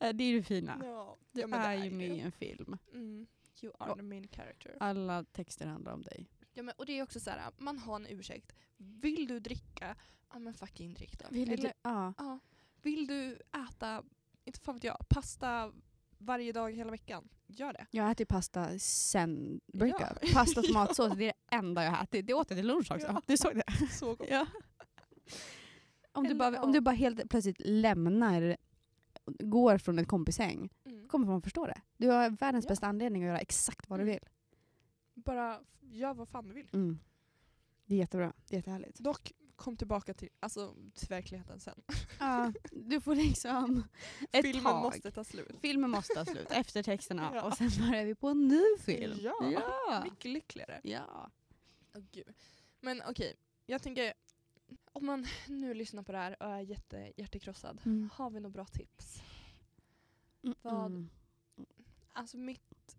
[0.00, 0.80] Eh, det är det fina.
[0.84, 2.76] Ja, Du ja, är ju med i en film.
[2.92, 3.26] Mm.
[3.62, 3.96] You are Ja.
[3.96, 4.76] the main character.
[4.80, 6.26] Alla texter handlar om dig.
[6.52, 8.52] Ja, men, och det är också så här, man har en ursäkt.
[8.76, 9.96] Vill du dricka?
[10.32, 11.26] Ja men fucking drick då.
[11.30, 12.14] Vill du, Eller, ja.
[12.18, 12.38] ja,
[12.82, 14.02] vill du äta,
[14.44, 15.72] inte fan vet jag, pasta
[16.18, 17.28] varje dag hela veckan?
[17.46, 17.86] Gör det.
[17.90, 20.18] Jag äter pasta sen breakup.
[20.22, 20.28] Ja.
[20.32, 22.26] Pasta och tomatsås, det är det enda jag har ätit.
[22.26, 23.06] Det åt jag till lunch också.
[23.06, 23.22] Ja.
[23.26, 23.86] Du såg det?
[23.90, 24.26] Så gott.
[24.30, 24.46] Ja.
[26.12, 28.56] Om, du bara, om du bara helt plötsligt lämnar,
[29.26, 31.08] går från ett kompishäng, Mm.
[31.08, 31.80] kommer få förstå det.
[31.96, 32.68] Du har världens Ja.
[32.68, 34.12] bästa anledning att göra exakt vad du Mm.
[34.14, 34.28] vill.
[35.14, 36.68] Bara gör vad fan du vill.
[36.72, 36.98] Mm.
[37.86, 38.32] Det är jättebra.
[38.48, 38.98] Det är jättehärligt.
[38.98, 41.82] Dock, kom tillbaka till, alltså, till verkligheten sen.
[42.20, 43.84] Ja, du får liksom
[44.32, 44.82] ett Filmen tag.
[44.82, 45.56] måste ta slut.
[45.60, 47.42] Filmen måste ta slut, eftertexterna Ja.
[47.42, 49.18] och sen börjar vi på en ny film.
[49.20, 49.34] Ja.
[49.52, 50.00] ja.
[50.04, 50.80] Mycket lyckligare.
[50.84, 51.30] ja.
[51.94, 52.34] Åh, gud.
[52.80, 53.34] Men okej,
[53.66, 54.12] jag tänker
[54.92, 58.10] om man nu lyssnar på det här och är jätte, hjärtekrossad, Mm.
[58.12, 59.22] har vi några bra tips?
[60.42, 60.54] Mm.
[60.62, 60.86] Vad-
[61.56, 61.66] Mm.
[62.16, 62.96] Alltså mitt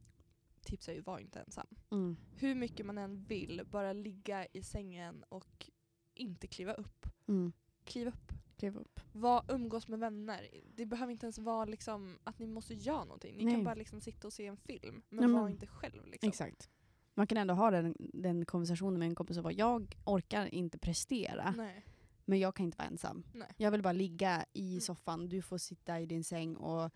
[0.62, 1.68] tips är ju var inte ensam.
[1.92, 2.18] Mm.
[2.36, 5.70] Hur mycket man än vill, bara ligga i sängen och
[6.14, 7.06] inte kliva upp.
[7.28, 7.54] Mm.
[7.84, 8.32] Kliv upp.
[8.58, 9.00] Kliv upp.
[9.14, 10.48] Var, umgås med vänner.
[10.76, 13.38] Det behöver inte ens vara liksom att ni måste göra någonting.
[13.38, 13.54] Ni Nej.
[13.54, 15.02] kan bara liksom sitta och se en film.
[15.10, 16.06] Men Ja, var men- inte själv.
[16.08, 16.30] Liksom.
[16.30, 16.70] Exakt.
[17.18, 20.78] Man kan ändå ha den, den konversationen med en kompis och vara jag orkar inte
[20.78, 21.86] prestera Nej.
[22.26, 23.24] men jag kan inte vara ensam.
[23.34, 23.48] Nej.
[23.58, 24.82] Jag vill bara ligga i Mm.
[24.82, 26.92] soffan, du får sitta i din säng och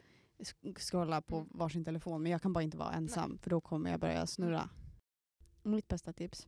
[0.78, 1.50] scrolla på Mm.
[1.52, 4.70] varsin telefon men jag kan bara inte vara ensam för då kommer jag börja snurra.
[5.64, 6.48] Mitt bästa tips,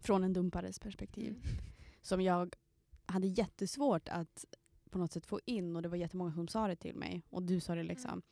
[0.00, 1.42] från en dumpares perspektiv, Mm.
[2.02, 2.54] som jag
[3.06, 4.44] hade jättesvårt att
[4.90, 7.42] på något sätt få in och det var jättemånga som sa det till mig och
[7.42, 8.22] du sa det liksom Mm.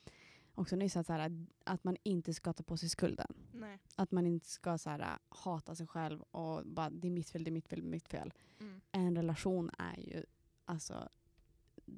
[0.54, 3.34] också nyss att, så här, att man inte ska ta på sig skulden.
[3.60, 3.78] Nej.
[3.96, 7.44] Att man inte ska så här, hata sig själv och bara det är mitt fel,
[7.44, 8.32] det är mitt fel, mitt fel.
[8.60, 8.80] Mm.
[8.92, 10.24] En relation är ju
[10.64, 11.08] alltså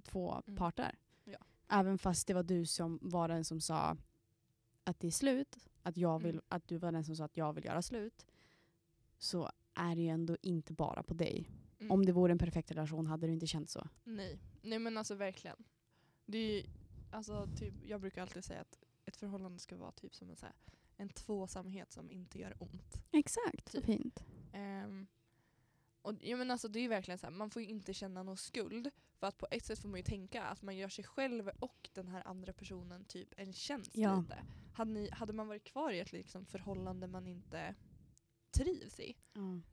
[0.04, 0.56] två Mm.
[0.56, 0.98] parter.
[1.24, 1.38] Ja.
[1.68, 3.96] Även fast det var du som var den som sa
[4.84, 6.44] att det är slut, att, jag vill, Mm.
[6.48, 8.26] att du var den som sa att jag vill göra slut,
[9.18, 11.48] så är det ju ändå inte bara på dig.
[11.78, 11.90] Mm.
[11.90, 13.88] Om det vore en perfekt relation hade du inte känt så.
[14.04, 14.38] Nej.
[14.62, 15.56] Nej men alltså verkligen.
[16.26, 16.66] Det är ju,
[17.10, 20.46] alltså, typ, jag brukar alltid säga att ett förhållande ska vara typ som en, så
[20.46, 20.54] här,
[20.96, 22.94] en tvåsamhet som inte gör ont.
[23.12, 23.86] Exakt, så Typ.
[23.86, 24.24] fint.
[24.52, 25.06] Ehm,
[26.02, 28.22] och, ja, men alltså, det är ju verkligen så här, man får ju inte känna
[28.22, 28.90] någon skuld.
[29.18, 31.90] För att på ett sätt får man ju tänka att man gör sig själv och
[31.92, 34.20] den här andra personen typ en tjänst Ja.
[34.20, 34.44] lite.
[34.74, 37.74] Hade, ni, hade man varit kvar i ett liksom, förhållande man inte
[38.50, 39.16] trivs i,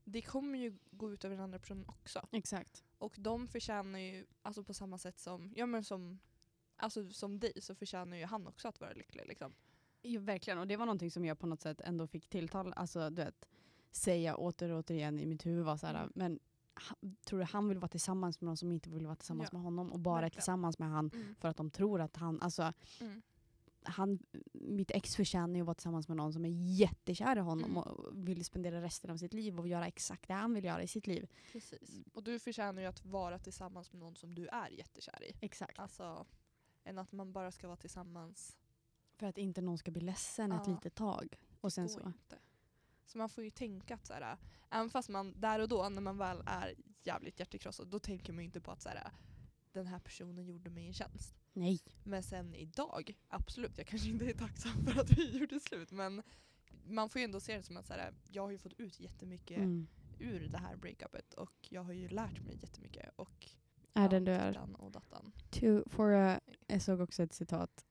[0.03, 2.27] det kommer ju gå ut över den andra personen också.
[2.31, 2.83] Exakt.
[2.97, 6.19] Och de förtjänar ju, alltså på samma sätt som, ja men som,
[6.75, 9.53] alltså som dig så förtjänar ju han också att vara lycklig liksom.
[10.03, 13.09] Jo, verkligen, och det var någonting som jag på något sätt ändå fick tilltal, alltså
[13.09, 13.45] du vet,
[13.91, 16.11] säga åter och återigen i mitt huvud var så här, Mm.
[16.15, 16.39] men
[17.25, 19.63] tror du han vill vara tillsammans med någon som inte vill vara tillsammans Ja, med
[19.63, 20.41] honom och bara är verkligen.
[20.41, 21.35] tillsammans med han Mm.
[21.35, 23.21] för att de tror att han, alltså Mm.
[23.83, 24.19] han,
[24.53, 27.77] mitt ex förtjänar ju att vara tillsammans med någon som är jättekär i honom Mm.
[27.77, 30.87] och vill spendera resten av sitt liv och göra exakt det han vill göra i
[30.87, 31.27] sitt liv.
[31.51, 32.01] Precis.
[32.13, 35.31] Och du förtjänar ju att vara tillsammans med någon som du är jättekär i.
[35.41, 35.79] Exakt.
[35.79, 36.25] Alltså,
[36.83, 38.57] än att man bara ska vara tillsammans.
[39.19, 40.73] För att inte någon ska bli ledsen ett Ja.
[40.73, 41.35] litet tag.
[41.61, 41.99] Och sen så.
[42.01, 42.37] Inte.
[43.05, 44.37] Så man får ju tänka att så här,
[44.69, 48.39] även fast man där och då när man väl är jävligt hjärtekrossad då tänker man
[48.43, 49.11] ju inte på att så här,
[49.71, 51.35] den här personen gjorde mig en tjänst.
[51.53, 51.79] Nej.
[52.03, 56.23] Men sen idag, absolut, jag kanske inte är tacksam för att vi gjorde slut men
[56.85, 58.99] man får ju ändå se det som att så här, jag har ju fått ut
[58.99, 59.87] jättemycket Mm.
[60.19, 63.09] ur det här breakupet och jag har ju lärt mig jättemycket.
[63.15, 63.47] Och
[63.93, 64.57] Är den du är?
[64.73, 65.51] och.
[65.51, 67.85] To, for a, jag såg också ett citat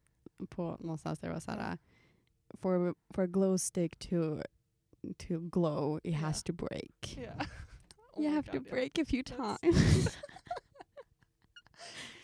[0.47, 1.79] på någonstans där det var såhär
[2.61, 4.43] for, for a glow stick to,
[5.19, 6.47] to glow it has Ja.
[6.47, 7.17] to break.
[7.19, 7.47] Yeah.
[8.13, 8.71] Oh you have to God, ja.
[8.75, 10.09] break a few times.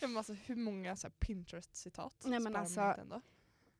[0.01, 2.95] Ja, men alltså, hur många så här Pinterest-citat Nej, men man alltså,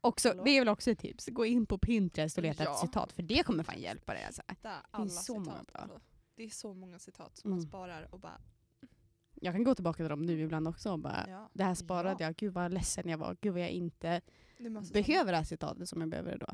[0.01, 0.43] också, Hallå?
[0.43, 1.27] det är väl också ett tips.
[1.27, 2.73] Gå in på Pinterest och leta Ja.
[2.73, 4.23] ett citat för det kommer fan hjälpa dig.
[4.23, 4.41] Alltså.
[4.61, 5.67] Det är alla så många citat.
[5.73, 5.81] bra.
[5.81, 5.99] Alltså.
[6.35, 7.69] Det är så många citat som man Mm.
[7.69, 8.41] sparar och bara
[9.41, 11.49] Jag kan gå tillbaka till dem nu ibland också och bara ja.
[11.53, 12.25] det här sparade Ja.
[12.27, 14.21] jag, gud vad ledsen jag var, gud vad jag inte
[14.93, 16.47] behöver det här citatet som jag behöver då.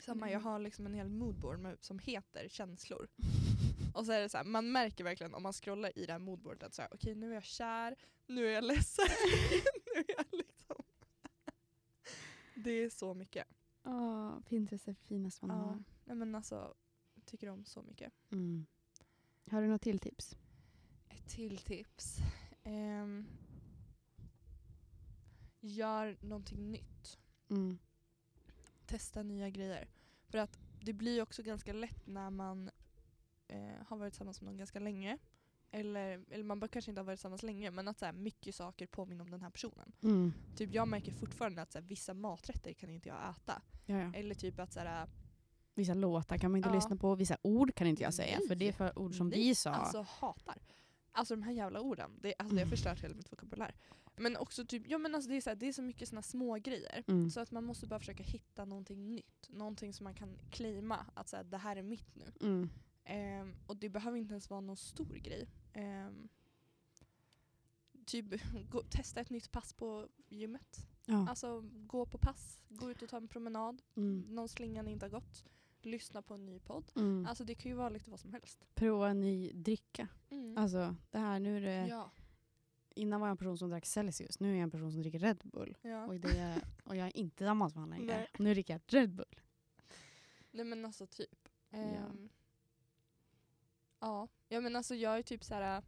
[0.00, 3.08] Samma, jag har liksom en hel moodboard med, som heter känslor.
[3.94, 6.18] Och så är det så här, man märker verkligen om man scrollar i det här
[6.18, 9.04] moodboardet att så här, okej nu är jag kär, nu är jag ledsen,
[9.94, 10.76] nu är jag liksom...
[12.54, 13.46] Det är så mycket.
[13.84, 15.56] Oh, Pinterest är finast man Ja.
[15.64, 15.84] har.
[16.04, 16.74] Nej, men alltså,
[17.14, 18.12] jag tycker om så mycket.
[18.30, 18.66] Mm.
[19.50, 20.36] Har du något till tips?
[21.26, 22.18] Till tips.
[22.64, 23.26] Ehm,
[25.60, 27.18] gör någonting nytt.
[27.50, 27.78] Mm.
[28.86, 29.88] Testa nya grejer.
[30.28, 32.70] För att det blir också ganska lätt när man
[33.48, 35.18] eh, har varit tillsammans med någon ganska länge.
[35.70, 38.86] Eller, eller man kanske inte har varit tillsammans länge men att så här, mycket saker
[38.86, 39.92] påminner om den här personen.
[40.02, 40.32] Mm.
[40.56, 43.62] Typ jag märker fortfarande att så här, vissa maträtter kan inte jag äta.
[43.86, 44.12] Ja, ja.
[44.14, 45.08] Eller typ att så här,
[45.74, 46.74] Vissa låtar kan man inte Ja.
[46.74, 49.38] lyssna på, vissa ord kan inte jag säga för det är för ord som Nej,
[49.38, 49.70] vi sa.
[49.70, 50.58] Alltså hatar.
[51.12, 52.18] Alltså de här jävla orden.
[52.20, 52.70] Det, alltså, det har Mm.
[52.70, 53.74] förstört hela mitt vokabulär.
[54.16, 56.22] Men också typ, ja men alltså det är så, här, det är så mycket såna
[56.22, 57.04] små grejer.
[57.08, 57.30] Mm.
[57.30, 59.48] Så att man måste bara försöka hitta någonting nytt.
[59.50, 62.32] Någonting som man kan claima att så här, det här är mitt nu.
[62.40, 62.68] Mm.
[63.04, 65.48] Ehm, och det behöver inte ens vara någon stor grej.
[65.72, 66.28] Ehm,
[68.06, 68.26] typ
[68.70, 70.86] gå, testa ett nytt pass på gymmet.
[71.04, 71.28] Ja.
[71.28, 74.20] Alltså gå på pass, gå ut och ta en promenad, Mm.
[74.28, 75.44] någon slinga ni inte har gått,
[75.86, 76.92] lyssna på en ny podd.
[76.96, 77.26] Mm.
[77.26, 78.66] Alltså det kan ju vara lite vad som helst.
[78.74, 80.08] Prova en ny dricka.
[80.56, 82.10] Alltså det här, nu är det, ja.
[82.94, 85.18] innan var jag en person som drack Celsius, nu är jag en person som dricker
[85.18, 85.76] Red Bull.
[85.82, 86.06] ja.
[86.06, 88.26] Och, det och jag är inte samma som han längre.
[88.38, 89.40] Nu dricker jag Red Bull.
[90.50, 91.48] Nej men alltså typ.
[91.70, 91.78] Ja.
[91.78, 92.28] Ehm,
[94.00, 94.28] ja.
[94.48, 95.82] ja men alltså jag är typ så här.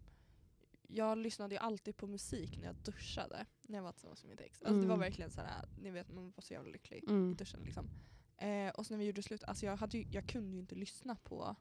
[0.88, 3.46] Jag lyssnade ju alltid på musik när jag duschade.
[3.62, 4.62] När jag var tillsammans med mitt ex.
[4.62, 4.98] Alltså det var Mm.
[5.00, 5.68] verkligen så här.
[5.82, 7.34] ni vet man var så jävla lycklig i Mm.
[7.36, 7.88] duschen liksom.
[8.36, 10.74] Eh, och så när vi gjorde slut, alltså jag, hade ju, jag kunde ju inte
[10.74, 11.56] lyssna på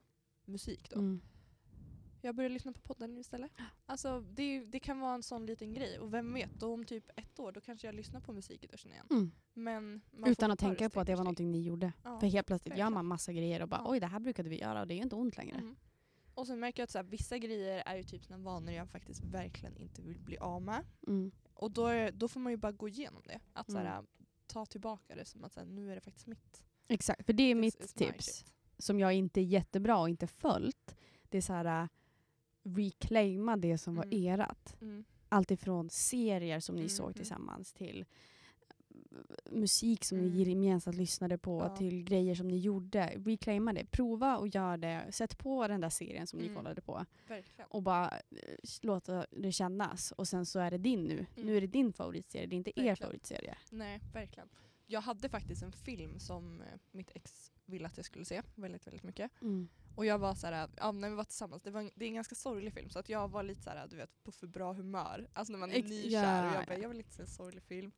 [0.45, 0.99] musik då.
[0.99, 1.21] Mm.
[2.21, 3.51] Jag började lyssna på podden istället.
[3.85, 5.99] Alltså det, det kan vara en sån liten grej.
[5.99, 8.67] Och vem vet, då om typ ett år då kanske jag lyssnar på musik i
[8.67, 9.07] duschen igen.
[9.09, 9.31] Mm.
[9.53, 11.93] Men Utan att tänka på att det var någonting ni gjorde.
[12.03, 12.19] Ja.
[12.19, 13.91] För helt plötsligt gör man massa grejer och bara Ja.
[13.91, 15.57] oj det här brukade vi göra och det är inte ont längre.
[15.57, 15.75] Mm.
[16.35, 18.89] Och sen märker jag att så här, vissa grejer är ju typ såna vanor jag
[18.89, 20.85] faktiskt verkligen inte vill bli av med.
[21.07, 21.31] Mm.
[21.53, 23.39] Och då, är, då får man ju bara gå igenom det.
[23.53, 24.05] Att så här, Mm.
[24.53, 26.63] Ta tillbaka det som att här, nu är det faktiskt mitt.
[26.87, 28.45] Exakt, för det är mitt tips.
[28.77, 30.95] Som jag inte är jättebra och inte följt.
[31.29, 31.87] Det är så här äh,
[32.63, 34.23] reclaima det som var Mm.
[34.25, 34.81] erat.
[34.81, 35.03] Mm.
[35.29, 36.89] Allt ifrån serier som ni Mhm.
[36.89, 38.05] såg tillsammans till
[39.51, 40.31] musik som Mm.
[40.31, 41.75] ni gemensamt lyssnade på Ja.
[41.75, 43.05] till grejer som ni gjorde.
[43.25, 43.85] Reclaima det.
[43.85, 45.07] Prova och gör det.
[45.11, 46.55] Sätt på den där serien som ni Mm.
[46.57, 47.67] kollade på Verkligen.
[47.69, 48.19] och bara eh,
[48.81, 50.11] låta det kännas.
[50.11, 51.25] Och sen så är det din nu.
[51.35, 51.55] Nu Mm.
[51.55, 52.95] är det din favoritserie, det är inte er Verkligen.
[52.97, 53.55] favoritserie.
[53.71, 54.49] Nej, verkligen.
[54.85, 58.87] Jag hade faktiskt en film som eh, mitt ex ville att jag skulle se väldigt,
[58.87, 59.31] väldigt mycket.
[59.95, 62.09] Och jag var så här, ja, när vi var tillsammans, det, var en, det är
[62.09, 64.47] en ganska sorglig film så att jag var lite så här, du vet, på för
[64.47, 65.27] bra humör.
[65.33, 66.81] Alltså när man är nykär och ja, jag bara, ja.
[66.81, 67.91] jag vill inte se en sorglig film.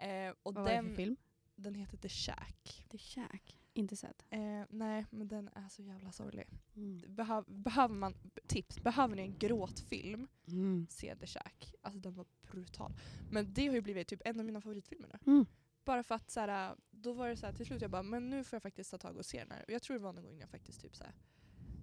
[0.00, 1.16] Eh, och Vad var det den, för film?
[1.56, 2.84] den heter The Shack.
[2.88, 3.56] The Shack.
[3.72, 4.24] Inte sett.
[4.30, 6.48] Eh, nej, men den är så jävla sorglig.
[6.76, 7.14] Mm.
[7.14, 8.14] Behöv, behöver man,
[8.46, 10.86] tips, behöver ni en gråtfilm, Mm.
[10.90, 11.74] se The Shack.
[11.82, 12.92] Alltså den var brutal.
[13.30, 15.32] Men det har ju blivit typ en av mina favoritfilmer nu.
[15.32, 15.46] Mm.
[15.84, 18.30] Bara för att så här, då var det så här, till slut jag bara, men
[18.30, 19.64] nu får jag faktiskt ta tag och se den här.
[19.64, 21.14] Och jag tror det var någon gång jag faktiskt typ så här,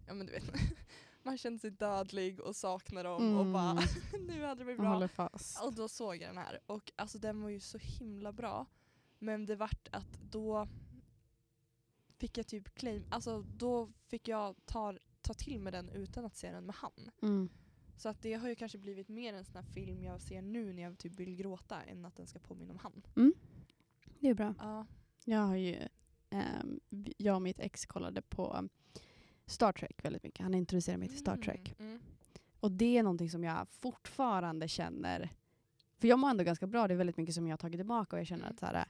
[0.07, 0.43] ja men du vet,
[1.27, 4.27] man kände sig dödlig och saknar dem och bara, Mm.
[4.27, 4.99] nu hade det blivit bra.
[5.63, 8.65] Och då såg jag den här och alltså den var ju så himla bra.
[9.19, 10.67] Men det vart att då
[12.17, 16.35] fick jag typ claim, alltså då fick jag ta, ta till mig den utan att
[16.35, 17.09] se den med han.
[17.21, 17.49] Mm.
[17.97, 20.73] Så att det har ju kanske blivit mer en sån här film jag ser nu
[20.73, 23.03] när jag typ vill gråta än att den ska påminna om han.
[24.19, 24.53] Det är bra.
[24.59, 24.85] Ja.
[25.25, 25.87] Jag har ju,
[26.89, 28.67] vi- jag och mitt ex kollade på
[29.47, 30.43] Star Trek väldigt mycket.
[30.43, 31.75] Han introducerade mig till Star Trek.
[31.79, 32.03] Mm, mm.
[32.59, 35.29] Och det är någonting som jag fortfarande känner,
[35.99, 38.15] för jag mår ändå ganska bra, det är väldigt mycket som jag har tagit tillbaka
[38.15, 38.53] och jag känner Mm.
[38.53, 38.85] att så här,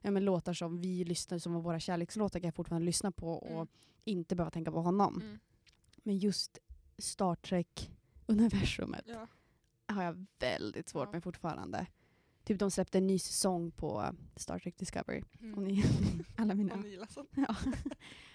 [0.00, 3.32] ja, men låtar som vi lyssnade som var våra kärlekslåtar kan jag fortfarande lyssna på
[3.32, 3.66] och Mm.
[4.04, 5.20] inte behöva tänka på honom.
[5.22, 5.38] Mm.
[5.96, 6.58] Men just
[6.98, 9.26] Star Trek-universumet Ja.
[9.94, 11.12] har jag väldigt svårt Ja.
[11.12, 11.86] med fortfarande.
[12.44, 15.22] Typ de släppte en ny säsong på Star Trek Discovery.
[15.40, 15.54] Mm.
[15.54, 15.84] Och ni,
[16.36, 16.74] alla mina.
[16.74, 17.26] Och Neil alltså.
[17.36, 17.56] Ja.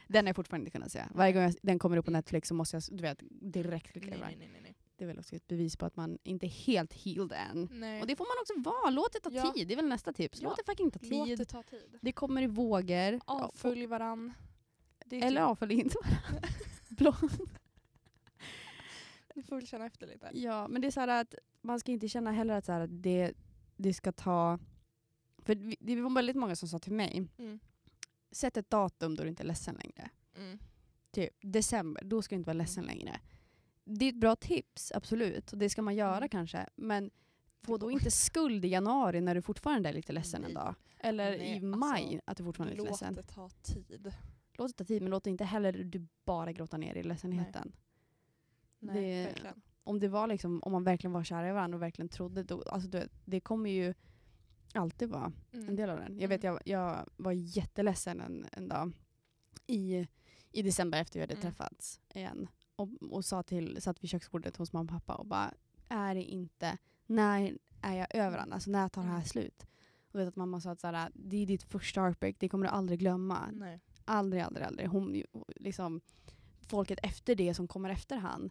[0.08, 1.04] Den har jag fortfarande inte kunnat se.
[1.14, 2.18] Varje gång jag, den kommer upp på Mm.
[2.20, 4.76] Netflix så måste jag du vet, direkt klicka Nej, nej, nej, nej.
[4.98, 7.70] Det är väl också ett bevis på att man inte är helt healed än.
[7.72, 8.02] nej.
[8.02, 8.90] Och det får man också vara.
[8.90, 9.54] Låt det ta Ja.
[9.54, 9.68] tid.
[9.68, 10.42] Det är väl nästa tips.
[10.42, 10.64] Låt Ja.
[10.66, 11.38] det fucking ta Låt tid.
[11.38, 11.98] det ta tid.
[12.02, 13.20] Det kommer i vågor.
[13.26, 14.34] Avfölj varann.
[15.12, 15.96] Eller typ, avfölj inte.
[16.90, 17.16] Blå.
[19.36, 20.30] ni får väl känna efter lite.
[20.34, 23.04] Ja, men det är så att man ska inte känna heller att, så här att
[23.04, 23.34] det,
[23.78, 24.60] det ska ta...
[25.38, 27.60] För det var väldigt många som sa till mig, Mm.
[28.36, 30.10] Sätt ett datum då du inte är ledsen längre.
[30.38, 30.60] Mm.
[31.12, 32.98] Typ december, då ska du inte vara ledsen Mm.
[32.98, 33.20] längre.
[33.84, 35.52] Det är ett bra tips, absolut.
[35.52, 36.30] Och det ska man göra Mm.
[36.30, 36.66] kanske.
[36.76, 37.12] Men
[37.64, 40.54] få Det då inte skuld i januari när du fortfarande är lite ledsen en Nej.
[40.64, 40.76] dag.
[41.00, 43.14] Eller Nej, i alltså, maj att du fortfarande är lite Låt ledsen.
[43.16, 44.14] det ta tid.
[44.58, 47.72] Låt det ta tid men låt inte heller du bara gråta ner i ledsenheten.
[48.80, 49.62] Nej, Det- verkligen.
[49.84, 52.62] Om det var liksom, om man verkligen var kär i varandra och verkligen trodde, då,
[52.64, 53.94] alltså du, vet, det kommer ju
[54.76, 55.70] alltid vara Mm.
[55.70, 56.20] en del av den.
[56.20, 58.92] Jag vet jag, jag var jätteledsen en, en dag
[59.68, 60.08] i,
[60.52, 61.42] i december efter vi hade Mm.
[61.42, 62.48] träffats igen.
[62.76, 65.54] Och, och sa till, satt vid köksbordet hos mamma och pappa och bara,
[65.90, 68.54] är det inte, när är jag över den?
[68.54, 69.26] Alltså när tar det här Mm.
[69.28, 69.66] slut?
[70.12, 72.72] Och vet att mamma sa att såhär, det är ditt första heartbreak, det kommer du
[72.72, 73.50] aldrig glömma.
[73.54, 73.80] Nej.
[74.06, 74.88] Aldrig, aldrig, aldrig.
[74.90, 75.24] Hon,
[75.56, 76.02] liksom,
[76.68, 78.50] folket efter det som kommer efter han,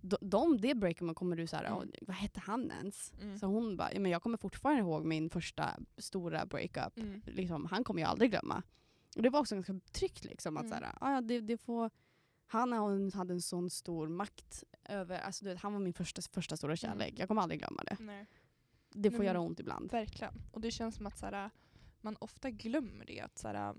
[0.00, 1.78] de, de det breaker man kommer du såhär, Mm.
[1.78, 3.12] "Åh, vad hette han ens?
[3.22, 3.38] Mm.
[3.38, 6.98] Så hon bara, men jag kommer fortfarande ihåg min första stora breakup.
[6.98, 7.22] Mm.
[7.26, 8.62] Liksom, han kommer jag aldrig glömma.
[9.16, 10.56] Och det var också ganska tryggt liksom.
[10.56, 10.78] Att Mm.
[10.78, 11.90] såhär, "Ah, ja, det, det får,
[12.46, 12.72] han
[13.14, 16.76] hade en sån stor makt över, alltså, du vet, han var min första, första stora
[16.76, 17.08] kärlek.
[17.08, 17.18] Mm.
[17.18, 17.96] Jag kommer aldrig glömma det.
[18.00, 18.26] Nej.
[18.92, 19.90] Det får Nej, göra ont ibland.
[19.92, 20.34] Verkligen.
[20.52, 21.50] Och det känns som att så här,
[22.00, 23.20] man ofta glömmer det.
[23.20, 23.74] Att så här,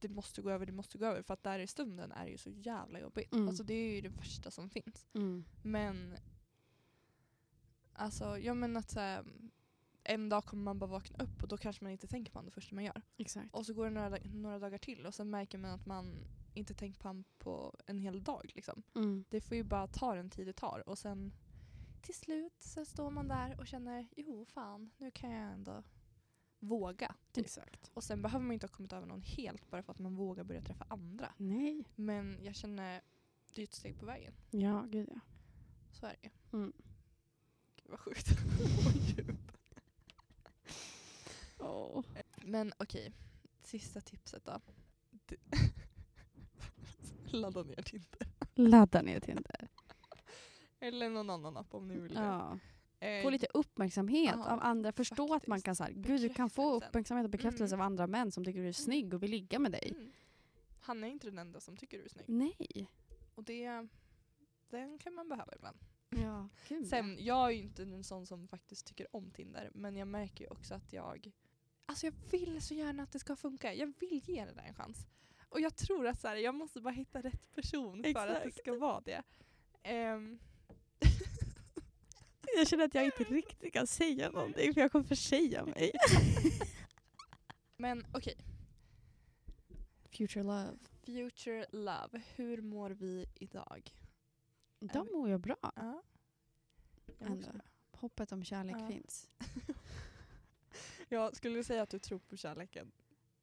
[0.00, 1.22] det måste gå över, det måste gå över.
[1.22, 3.32] För att där i stunden är det ju så jävla jobbigt.
[3.32, 3.48] Mm.
[3.48, 5.06] Alltså det är ju det värsta som finns.
[5.14, 5.44] Mm.
[5.62, 6.16] Men
[7.92, 9.24] alltså, jag menar att så här,
[10.02, 12.46] en dag kommer man bara vakna upp och då kanske man inte tänker på honom
[12.46, 13.02] det första man gör.
[13.16, 13.54] Exakt.
[13.54, 16.24] Och så går det några, några dagar till och sen märker man att man
[16.54, 18.50] inte tänkt på honom på en hel dag.
[18.54, 18.82] Liksom.
[18.94, 19.24] Mm.
[19.28, 21.32] Det får ju bara ta den tid det tar och sen
[22.02, 25.82] till slut så står man där och känner jo fan nu kan jag ändå
[26.66, 27.14] våga.
[27.32, 27.44] Typ.
[27.44, 27.90] Exakt.
[27.94, 30.44] Och sen behöver man inte ha kommit över någon helt bara för att man vågar
[30.44, 31.32] börja träffa andra.
[31.36, 31.84] Nej.
[31.94, 33.02] Men jag känner
[33.54, 34.32] det är ett steg på vägen.
[34.50, 35.20] Ja, gud ja.
[35.92, 36.56] Så är det.
[36.56, 36.72] Mm.
[37.76, 38.26] Gud vad sjukt.
[41.58, 42.04] Oh.
[42.42, 43.12] Men okej,
[43.62, 44.60] sista tipset då.
[47.26, 48.28] Ladda ner Tinder.
[48.54, 49.68] Ladda ner Tinder.
[50.80, 52.20] Eller någon annan app om ni vill det.
[52.20, 52.52] Ja.
[52.52, 52.58] Eh,
[53.22, 54.92] Få lite uppmärksamhet ja, av andra.
[54.92, 55.64] Förstå att man faktiskt.
[55.64, 57.80] kan så här, gud du kan få uppmärksamhet och bekräftelse Mm.
[57.82, 59.92] av andra män som tycker du är snygg och vill ligga med dig.
[59.96, 60.12] mm.
[60.80, 62.24] Han är inte den enda som tycker du är snygg.
[62.28, 62.88] Nej.
[63.34, 63.88] Och det
[64.70, 65.78] den kan man behöva ibland.
[66.10, 66.86] Ja, gud.
[66.86, 70.44] Sen, jag är ju inte en sån som faktiskt tycker om Tinder, men jag märker
[70.44, 71.32] ju också att jag...
[71.86, 73.74] Alltså jag vill så gärna att det ska funka.
[73.74, 75.06] Jag vill ge det där en chans.
[75.48, 78.36] Och jag tror att så här, jag måste bara hitta rätt person för att det
[78.36, 78.58] Exakt.
[78.58, 79.22] ska vara det.
[79.82, 80.38] Ehm,
[82.56, 85.92] Jag känner att jag inte riktigt kan säga någonting för jag kommer försäga mig.
[87.76, 88.34] men okej,
[90.10, 90.78] Future love.
[91.04, 92.22] future love.
[92.36, 93.94] Hur mår vi idag?
[94.80, 95.56] De mår ju bra.
[95.62, 96.02] Ja.
[97.18, 97.50] Jag mår Ändå.
[97.52, 97.60] bra.
[97.90, 98.88] Hoppet om kärlek Ja.
[98.88, 99.30] finns.
[101.08, 102.92] Jag skulle säga att du tror på kärleken.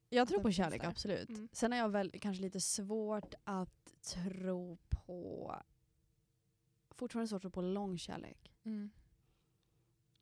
[0.08, 0.88] Jag tror Den på finns kärlek, där.
[0.88, 1.28] absolut.
[1.28, 1.48] Mm.
[1.52, 5.54] Sen har jag väl kanske lite svårt att tro på...
[6.90, 8.52] Fortfarande svårt att tro på lång kärlek.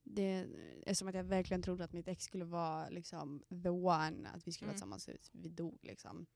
[0.04, 0.48] Det
[0.86, 4.46] är som att jag verkligen trodde att mitt ex skulle vara liksom the one, att
[4.48, 4.74] vi skulle vara Mm.
[4.74, 5.78] tillsammans tills vi dog.
[5.82, 6.26] Liksom.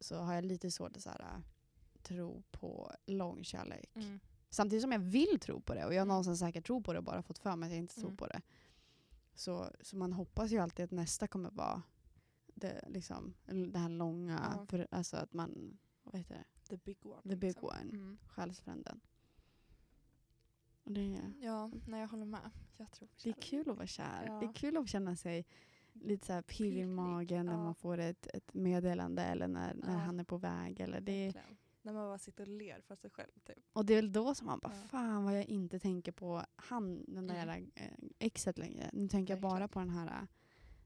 [0.00, 1.40] Så har jag lite svårt att så här, äh,
[2.02, 3.90] tro på lång kärlek.
[3.96, 4.20] Mm.
[4.50, 6.08] Samtidigt som jag vill tro på det och jag har Mm.
[6.08, 8.16] någonstans säkert tror på det och bara fått för mig att jag inte tror Mm.
[8.16, 8.40] på det.
[9.34, 11.82] Så, så man hoppas ju alltid att nästa kommer vara
[12.46, 13.34] det, liksom,
[13.72, 14.66] det här långa, Ja.
[14.66, 17.22] för, alltså att man, vad heter det, The big one.
[17.22, 17.68] the big liksom.
[17.68, 18.18] one, Mm.
[18.26, 19.00] själsfränden.
[20.86, 22.50] Det, Ja, nej jag håller med.
[22.76, 24.24] Jag tror det är kul att vara kär.
[24.26, 24.40] Ja.
[24.40, 25.46] Det är kul att känna sig
[25.92, 27.62] lite så här pirr i magen när ja.
[27.62, 29.98] man får ett, ett meddelande eller när, när Ja.
[29.98, 30.80] han är på väg.
[30.80, 31.56] Eller det, Verkligen.
[31.82, 33.30] När man bara sitter och ler för sig själv.
[33.46, 33.58] Typ.
[33.72, 37.04] och det är väl då som man bara, fan vad jag inte tänker på han,
[37.08, 37.70] den där Mm.
[37.74, 38.90] eh, exet längre.
[38.92, 40.28] Nu tänker jag bara på den här äh,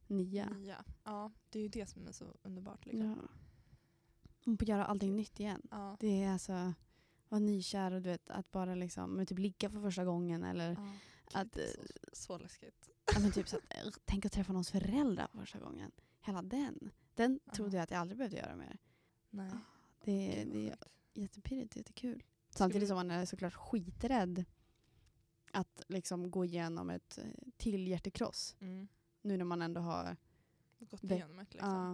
[0.07, 0.51] nya.
[0.51, 0.85] Nya.
[1.05, 2.87] Ja, det är ju det som är så underbart.
[2.87, 3.11] Liksom.
[3.23, 3.29] Ja.
[4.45, 5.63] Man får göra allting nytt igen.
[6.01, 6.75] Det är alltså,
[7.31, 10.70] vara nykär och du vet, att bara liksom, men typ ligga för första gången eller
[10.70, 11.41] Ja.
[11.41, 12.91] att, det eh, så, så läskigt.
[13.14, 15.93] ja, men typ så att, eh, tänk att träffa någons föräldrar för första gången.
[16.20, 16.91] Hela den.
[17.14, 17.53] Den Ja.
[17.53, 18.78] trodde jag att jag aldrig behövde göra mer.
[19.31, 19.51] Nej.
[20.05, 20.76] Det, Gud, vad det är
[21.14, 22.22] jättepirrigt, jättekul.
[22.51, 24.45] Samtidigt som man är såklart skiträdd
[25.53, 27.24] att liksom gå igenom ett eh,
[27.57, 28.57] till hjärtekross.
[28.61, 28.89] Mm.
[29.22, 30.16] Nu när man ändå har...
[30.78, 31.70] Gått Det- igenom ett liksom.
[31.70, 31.89] Ja,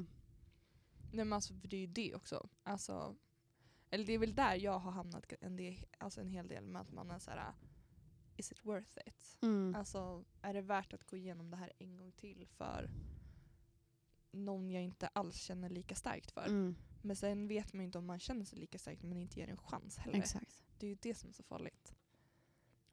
[1.12, 2.48] Nej men alltså för det är ju det också.
[2.62, 3.16] Alltså,
[3.96, 6.82] eller det är väl där jag har hamnat en, del, alltså en hel del med
[6.82, 7.52] att man är såhär
[8.36, 9.36] Is it worth it?
[9.42, 12.90] mm, Alltså är det värt att gå igenom det här en gång till för
[14.32, 16.46] någon jag inte alls känner lika starkt för?
[16.46, 19.40] mm, Men sen vet man ju inte om man känner sig lika starkt men inte
[19.40, 20.18] ger en chans heller.
[20.18, 20.64] exakt.
[20.78, 21.94] Det är ju det som är så farligt.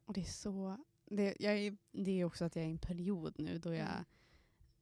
[0.05, 0.77] Och det är så...
[1.05, 3.87] Det, jag är, det är också att jag är i en period nu då jag...
[3.89, 4.03] Mm.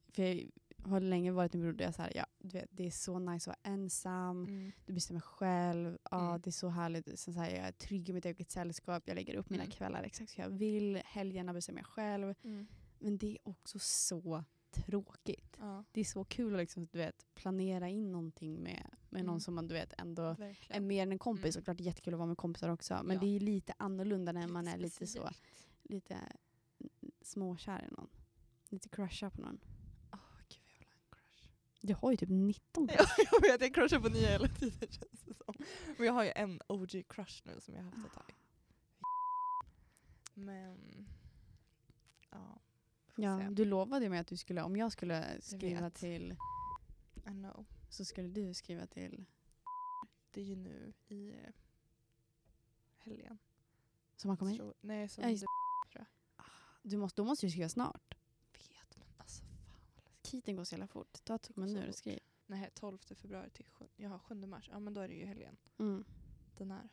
[0.08, 0.48] För jag
[0.88, 2.90] har länge varit i en period där jag så här, ja, du vet, det är
[2.90, 4.44] så nice att vara ensam.
[4.44, 4.72] Mm.
[4.86, 5.98] Du bestämmer själv.
[6.10, 6.40] Ja, Mm.
[6.40, 7.18] Det är så härligt.
[7.18, 9.02] Sen så här, jag är trygg i mitt eget sällskap.
[9.06, 9.70] Jag lägger upp mina Mm.
[9.72, 10.96] kvällar exakt hur jag vill.
[11.04, 12.34] Helgerna bestämmer jag själv.
[12.44, 12.66] Mm.
[12.98, 15.56] Men det är också så tråkigt.
[15.60, 19.26] Ja, Det är så kul att liksom, du vet, planera in någonting med, med Mm.
[19.26, 20.86] någon som man du vet, ändå är verkligen.
[20.86, 21.44] mer än en kompis.
[21.44, 21.52] Mm.
[21.52, 23.00] Såklart jättekul att vara med kompisar också.
[23.04, 23.20] Men Ja.
[23.20, 25.28] det är lite annorlunda när man är lite så
[25.82, 26.16] lite
[27.22, 28.08] småkär i någon.
[28.68, 29.58] Lite crusha på någon.
[30.12, 30.18] Åh,
[30.48, 31.48] gud, jag vill ha en crush.
[31.84, 35.22] Jag har ju typ 19 Ja, jag vet, jag crushar på nya hela tiden känns
[35.24, 35.54] det som.
[35.96, 38.34] Men jag har ju en OG crush nu som jag har haft ett tag.
[40.34, 41.06] Men,
[42.30, 42.58] ja.
[43.16, 43.48] Ja, se.
[43.50, 45.94] du lovade ju mig att du skulle, om jag skulle skriva vet.
[45.94, 46.36] till,
[47.26, 47.66] I know.
[47.88, 49.24] så skulle du skriva till,
[50.30, 51.36] Det är ju nu i eh,
[52.98, 53.38] helgen.
[54.16, 54.60] som han kommer hit.
[54.60, 55.44] Tror- Nej, som Ja, just
[55.92, 56.04] det
[56.82, 58.14] Du måste, då måste du skriva snart.
[58.52, 60.21] vet men alltså fan vad läskigt.
[60.32, 61.24] Tiden går så jävla fort.
[61.24, 62.18] Ta tummen nu och skriv.
[62.46, 64.68] Nej, 12 februari till 7, jaha, 7 mars.
[64.72, 65.56] Ja men då är det ju helgen.
[65.78, 66.04] Mm.
[66.56, 66.88] Den här.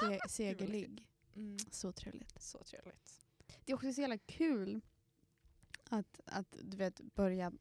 [0.00, 1.08] Se, segerligg.
[1.34, 1.58] Mm.
[1.70, 2.42] Så trevligt.
[2.42, 3.26] Så trevligt.
[3.64, 4.80] Det är också så jävla kul
[5.90, 7.52] att, att du vet, börja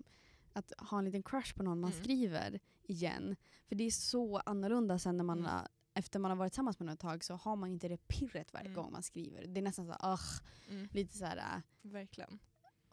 [0.53, 2.03] att ha en liten crush på någon man Mm.
[2.03, 3.35] skriver igen.
[3.67, 5.51] För det är så annorlunda sen när man Mm.
[5.51, 8.07] har, efter man har varit tillsammans med någon ett tag så har man inte det
[8.07, 8.75] pirret varje Mm.
[8.75, 9.47] gång man skriver.
[9.47, 9.93] Det är nästan så
[10.69, 10.87] Mm.
[10.91, 11.37] lite så här.
[11.37, 11.61] äh.
[11.81, 12.39] Verkligen.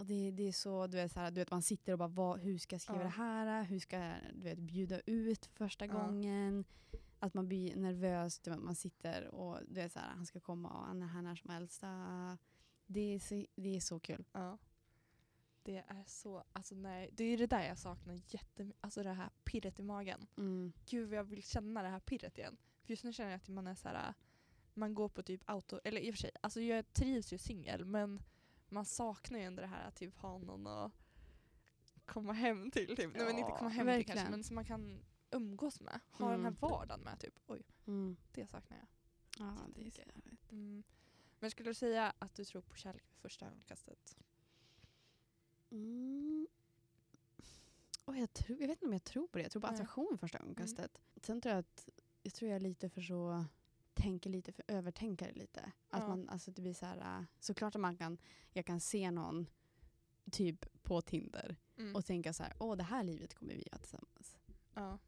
[0.01, 2.09] Och det, det är så, du vet, så här, du vet man sitter och bara,
[2.09, 3.05] vad, hur ska jag skriva Ja.
[3.05, 3.65] det här?
[3.65, 5.93] Hur ska jag du vet, bjuda ut för första Ja.
[5.93, 6.65] gången?
[7.19, 10.69] Att man blir nervös, vet, man sitter och du vet, så här, han ska komma
[10.71, 11.81] och han är här när som helst.
[11.85, 12.37] Ah,
[12.87, 14.25] Det är, så, det är så kul.
[14.33, 14.59] Ja.
[15.63, 19.31] Det är så, alltså nej, det är det där jag saknar jättemycket, alltså det här
[19.45, 20.27] pirret i magen.
[20.37, 20.73] Mm.
[20.87, 22.57] Gud vad jag vill känna det här pirret igen.
[22.83, 24.15] För just nu känner jag att man är så här,
[24.75, 27.85] man går på typ auto, eller i och för sig, alltså jag trivs ju singel
[27.85, 28.23] men
[28.71, 30.93] man saknar ju ändå det här att typ ha någon att
[32.07, 32.97] komma hem till.
[32.97, 33.17] Typ.
[33.17, 34.17] Nej men inte Ja, komma hem till verkligen.
[34.17, 36.01] kanske men som man kan umgås med.
[36.11, 36.61] Ha den här Mm.
[36.61, 37.35] vardagen med typ.
[37.47, 38.17] Oj, Mm.
[38.33, 38.87] det saknar jag.
[39.47, 40.53] Ja, det är så härligt.
[40.53, 40.83] Mm.
[41.39, 44.17] Men skulle du säga att du tror på kärlek vid första ögonkastet?
[45.71, 46.47] Mm.
[48.05, 49.43] Och jag, tror, jag vet inte om jag tror på det.
[49.43, 50.99] Jag tror på attraktion första ögonkastet.
[51.23, 51.89] Sen tror jag att
[52.23, 53.45] jag tror jag är lite för så
[53.95, 55.61] tänker lite för övertänkare lite.
[55.91, 56.09] Att Ja.
[56.09, 58.19] man, alltså det blir så här, äh, såklart att man kan,
[58.53, 59.47] jag kan se någon
[60.33, 61.97] typ på Tinder Mm.
[61.97, 64.39] och tänka så här, åh det här livet kommer vi ha tillsammans.
[64.75, 64.99] ja,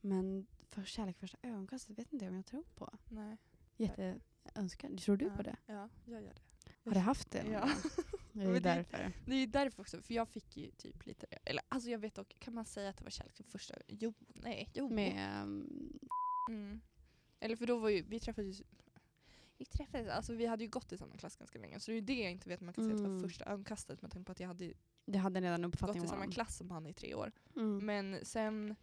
[0.00, 2.98] Men för kärlek första ögonkastet vet inte jag om jag tror på.
[3.08, 3.38] nej.
[3.76, 4.98] Jätteönskad.
[4.98, 5.36] Tror du ja.
[5.36, 5.56] på det?
[5.66, 6.42] Ja, jag gör det.
[6.84, 7.46] Har du haft det?
[7.46, 7.70] Ja.
[8.32, 9.12] Det är därför.
[9.26, 12.36] Det är därför också, för jag fick ju typ lite, eller alltså jag vet dock,
[12.38, 14.88] kan man säga att det var kärlek vid första Jo, nej, jo.
[14.88, 15.98] Med, um,
[16.50, 16.80] Mm.
[17.40, 18.64] Eller för då var ju, vi träffades ju
[19.58, 21.94] vi träffades, alltså vi hade ju gått i samma klass ganska länge så det är
[21.94, 23.22] ju det jag inte vet man kan säga att det Mm.
[23.22, 24.72] var första ögonkastet med tanke på att jag hade
[25.06, 26.30] det hade redan gått i samma honom.
[26.32, 27.32] klass som han i tre år.
[27.56, 27.86] Mm.
[27.86, 28.76] Men sen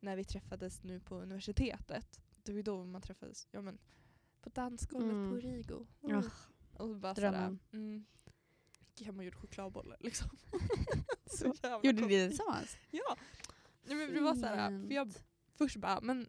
[0.00, 3.78] när vi träffades nu på universitetet, det var ju då man träffades, ja men
[4.40, 5.30] på dansgolvet Mm.
[5.30, 5.86] på Rigo.
[6.00, 6.22] Ja.
[6.72, 7.58] Och så bara såhär, Drömmen.
[7.72, 8.04] mm,
[8.96, 10.30] gick hem och gjorde chokladbollar liksom.
[11.26, 12.76] Så jävla Gjorde ni det tillsammans?
[12.90, 13.16] Ja.
[13.84, 15.12] Nej, men det var såhär, för jag
[15.54, 16.28] först bara, men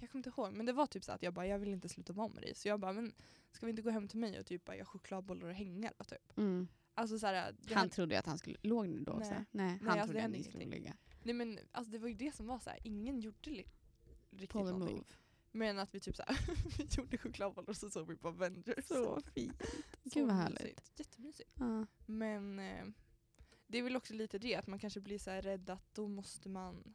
[0.00, 1.88] jag kommer inte ihåg, men det var typ så att jag bara, jag vill inte
[1.88, 2.54] sluta vara med dig.
[2.54, 3.12] Så jag bara, men
[3.52, 6.04] ska vi inte gå hem till mig och typ bara göra chokladbollar och hänga då
[6.04, 6.38] typ?
[6.38, 6.68] Mm.
[6.94, 9.30] Alltså såhär, det Han hände- trodde ju att han skulle, låg ni då också?
[9.30, 9.44] Nej.
[9.50, 10.96] Nej, Nej, han alltså, det trodde att ni skulle ligga.
[11.22, 12.78] Nej men alltså det var ju det som var så här.
[12.84, 13.66] ingen gjorde li-
[14.30, 14.96] riktigt någonting.
[14.96, 15.08] move.
[15.54, 16.38] Men att vi typ så här,
[16.78, 18.84] vi gjorde chokladbollar och så såg vi på Avengers.
[18.86, 19.62] Så fint.
[20.04, 20.60] Så Gud vad härligt.
[20.62, 20.92] mysigt.
[20.98, 21.50] Jättemysigt.
[21.58, 21.86] Ja.
[22.06, 22.84] Men eh,
[23.66, 26.08] det är väl också lite det, att man kanske blir så här rädd att då
[26.08, 26.94] måste man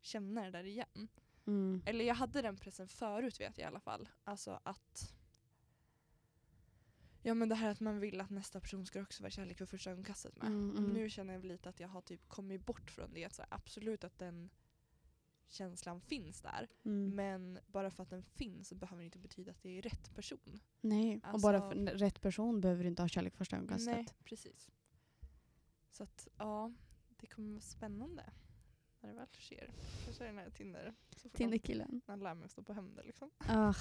[0.00, 1.08] känna det där igen.
[1.48, 1.82] Mm.
[1.86, 4.08] Eller jag hade den pressen förut vet jag i alla fall.
[4.24, 5.14] Alltså att
[7.22, 9.66] Ja men det här att man vill att nästa person ska också vara kärlek för
[9.66, 10.46] första ögonkastet med.
[10.46, 10.92] Mm, Och mm.
[10.92, 13.32] nu känner jag lite att jag har typ kommit bort från det.
[13.34, 14.50] Så absolut att den
[15.46, 16.68] känslan finns där.
[16.84, 17.14] Mm.
[17.16, 20.60] Men bara för att den finns behöver det inte betyda att det är rätt person.
[20.80, 23.96] Nej, och Alltså- bara för rätt person behöver du inte ha kärlek första ögonkastet.
[23.96, 24.70] Nej, precis.
[25.90, 26.72] Så att ja,
[27.08, 28.24] det kommer vara spännande
[29.00, 29.70] när det väl sker.
[30.04, 30.94] Kanske den här Tinder.
[31.16, 32.00] Så får de- Tinderkillen.
[32.06, 33.30] när han lär mig att stå på händer liksom.
[33.50, 33.76] Ugh.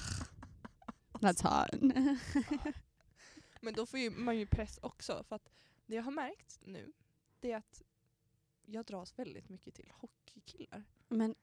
[1.14, 1.84] That's hard.
[3.62, 5.24] Men då får ju, man ju press också.
[5.24, 5.50] För att
[5.86, 6.94] det jag har märkt nu,
[7.40, 7.82] det är att
[8.66, 10.84] jag dras väldigt mycket till hockeykillar.
[11.08, 11.36] Men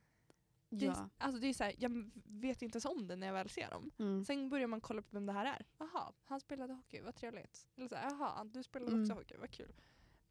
[0.68, 1.08] Det är, ja.
[1.18, 3.70] alltså det är så här, jag vet inte ens om det när jag väl ser
[3.70, 3.90] dem.
[3.98, 4.24] Mm.
[4.24, 5.66] Sen börjar man kolla på vem det här är.
[5.78, 7.66] Jaha, han spelade hockey, vad trevligt.
[7.76, 9.02] Eller så här, jaha, du spelade Mm.
[9.02, 9.72] också hockey, vad kul.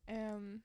[0.06, 0.62] Ehm,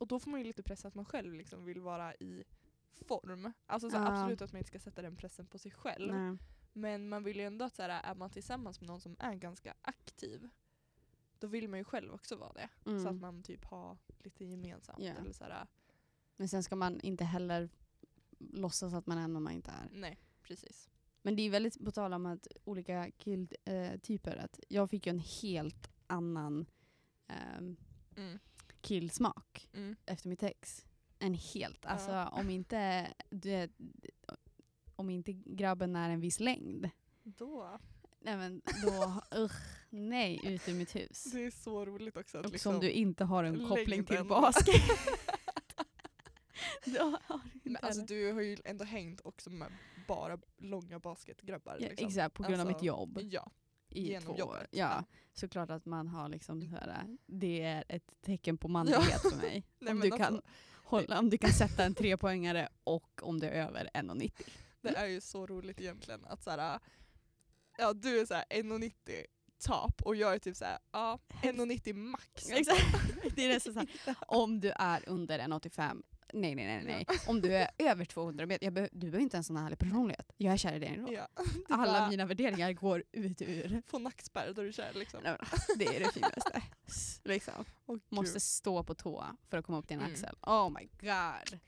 [0.00, 2.44] och då får man ju lite press att man själv liksom vill vara i
[2.92, 3.52] form.
[3.66, 4.06] Alltså så Ja.
[4.06, 6.14] absolut att man inte ska sätta den pressen på sig själv.
[6.14, 6.38] Nej.
[6.72, 9.34] Men man vill ju ändå att så här, är man tillsammans med någon som är
[9.34, 10.48] ganska aktiv,
[11.38, 12.68] då vill man ju själv också vara det.
[12.84, 13.20] Så att Mm.
[13.20, 14.98] man typ har lite gemensamt.
[15.02, 15.12] Ja.
[15.12, 15.66] Eller så här,
[16.36, 17.68] Men sen ska man inte heller
[18.38, 19.88] låtsas att man är någon man inte är.
[19.92, 20.90] nej, precis.
[21.22, 24.36] Men det är väldigt på tal om att olika killtyper.
[24.36, 26.66] att jag fick ju en helt annan
[27.26, 27.76] ehm,
[28.16, 28.38] Mm.
[28.80, 29.96] Killsmak Mm.
[30.06, 30.86] efter mitt ex.
[31.18, 31.86] En helt.
[31.86, 32.28] Alltså Ja.
[32.28, 33.68] om inte du
[34.96, 36.90] om inte grabben är en viss längd.
[37.22, 37.78] Då.
[38.20, 41.24] Nej men då, usch, nej ut ur mitt hus.
[41.32, 42.38] Det är så roligt också.
[42.38, 44.74] Att Och liksom, som du inte har en koppling till basket.
[46.84, 49.72] då har du Men alltså du har ju ändå hängt också med
[50.08, 51.76] bara långa basketgrabbar.
[51.80, 52.06] ja, liksom.
[52.08, 53.18] Exakt, på grund av Alltså, mitt jobb.
[53.22, 53.50] Ja,
[53.90, 54.66] I genom två år.
[54.70, 59.36] Ja, såklart att man har liksom så här, det är ett tecken på manlighet för
[59.36, 59.64] mig.
[59.78, 60.42] Nej, om, du kan alltså-
[60.84, 64.32] hålla, om du kan sätta en trepoängare och om det är över 1,90.
[64.82, 66.80] det är ju så roligt egentligen att såhär,
[67.78, 68.92] ja du är såhär 1,90
[69.66, 72.50] top och jag är typ såhär, ja 1,90 max.
[72.50, 72.80] Exakt.
[73.36, 73.88] Det är så här,
[74.26, 76.02] om du är under 1,85
[76.32, 77.06] Nej nej nej nej.
[77.26, 79.78] Om du är över 200 meter, be- du behöver inte ens en sån här härlig
[79.78, 80.32] personlighet.
[80.36, 81.12] Jag är kär i dig ändå.
[81.12, 81.28] Ja,
[81.68, 83.82] det Alla mina värderingar går ut ur.
[83.86, 85.20] Få nackspärr då är du kär liksom.
[85.24, 85.36] Nej,
[85.78, 86.62] det är det finaste.
[87.24, 87.64] Liksom.
[87.86, 88.00] Gud.
[88.08, 90.12] Måste stå på tå för att komma upp till en Mm.
[90.12, 90.36] axel.
[90.42, 91.58] Oh my god.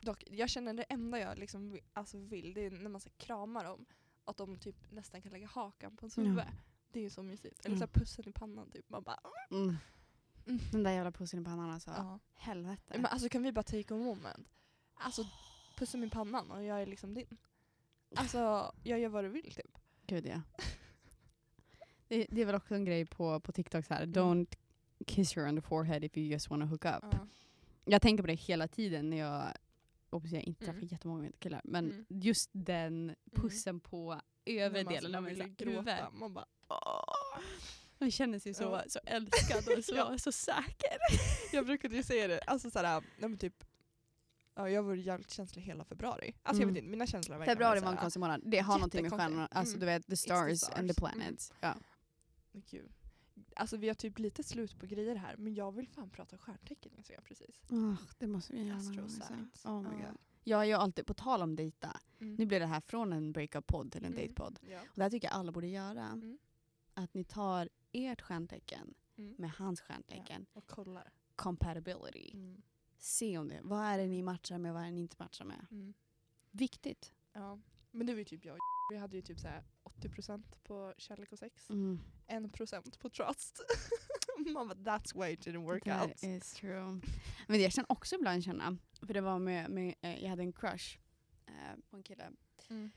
[0.00, 3.64] Dock, jag känner det enda jag liksom alltså vill, det är när man så kramar
[3.64, 3.86] dem,
[4.24, 6.22] att de typ nästan kan lägga hakan på ens Ja.
[6.22, 6.44] huvud.
[6.92, 7.66] Det är ju så mysigt.
[7.66, 8.00] Eller så här Mm.
[8.00, 8.88] pussen i pannan typ.
[8.90, 9.20] Man bara,
[9.50, 9.76] Mm.
[10.48, 10.60] Mm.
[10.72, 11.90] Den där jävla pussen i pannan alltså.
[11.90, 12.18] Ja.
[12.34, 12.94] Helvete.
[12.94, 14.48] Men alltså kan vi bara take a moment?
[14.94, 15.24] Alltså
[15.78, 17.36] pussa mig i pannan och jag är liksom din.
[18.16, 19.78] Alltså jag gör vad du vill typ.
[20.06, 20.40] Gud ja.
[22.08, 24.02] det, det är väl också en grej på, på TikTok så här.
[24.02, 24.14] Mm.
[24.14, 24.56] don't
[25.06, 27.04] kiss her on the forehead if you just wanna hook up.
[27.12, 27.26] Ja.
[27.84, 29.52] Jag tänker på det hela tiden när jag,
[30.10, 30.88] hoppas jag inte träffar Mm.
[30.90, 32.06] jättemånga killar, men Mm.
[32.08, 35.88] just den pussen på övre delen av mitt huvud.
[36.12, 36.46] Man bara
[38.00, 38.82] Man känner sig så, Ja.
[38.88, 40.18] så älskad och så, Ja.
[40.18, 40.98] så säker.
[41.52, 43.64] Jag brukade ju säga det, alltså såhär, nej men typ
[44.54, 46.34] Ja, jag var jävligt känslig hela februari.
[46.42, 46.74] Alltså jag Mm.
[46.74, 48.42] vet inte, mina känslor Februari var en konstig månad.
[48.44, 49.80] Det har någonting med stjärnorna, alltså Mm.
[49.80, 50.78] du vet the the stars, and the stars.
[50.78, 50.94] Mm.
[50.94, 51.52] planets.
[51.60, 51.74] Ja.
[52.52, 52.92] Gud.
[53.56, 56.92] Alltså vi har typ lite slut på grejer här, men jag vill fan prata stjärntecken
[56.96, 57.62] insåg jag precis.
[57.70, 58.78] Oh, det måste vi göra.
[58.78, 60.08] Oh my Ja.
[60.08, 60.16] God.
[60.44, 62.34] Jag är ju alltid, på tal om dejta, Mm.
[62.34, 64.22] nu blir det här från en breakup-podd till en Mm.
[64.26, 64.58] datepodd.
[64.70, 64.80] Ja.
[64.80, 66.04] Och det här tycker jag alla borde göra.
[66.06, 66.38] Mm.
[66.94, 69.34] Att ni tar ert stjärntecken Mm.
[69.38, 70.46] med hans stjärntecken.
[70.52, 71.12] Och kollar.
[71.36, 72.30] Compatibility.
[72.34, 72.62] Mm.
[72.98, 75.44] Se om det, vad är det ni matchar med, vad är det ni inte matchar
[75.44, 75.66] med.
[75.70, 75.94] Mm.
[76.50, 77.12] Viktigt.
[77.32, 77.58] Ja.
[77.90, 78.58] Men det var ju typ jag
[78.92, 81.70] Vi hade ju typ såhär 80% på kärlek och sex.
[81.70, 82.00] Mm.
[82.28, 83.60] 1% på trust.
[84.54, 86.22] Man bara that's why it didn't work That out.
[86.22, 87.00] is true.
[87.48, 88.76] Men jag känner också ibland känna,
[89.06, 90.98] för det var med, med eh, jag hade en crush
[91.46, 92.32] eh, på en kille
[92.70, 92.90] Mm.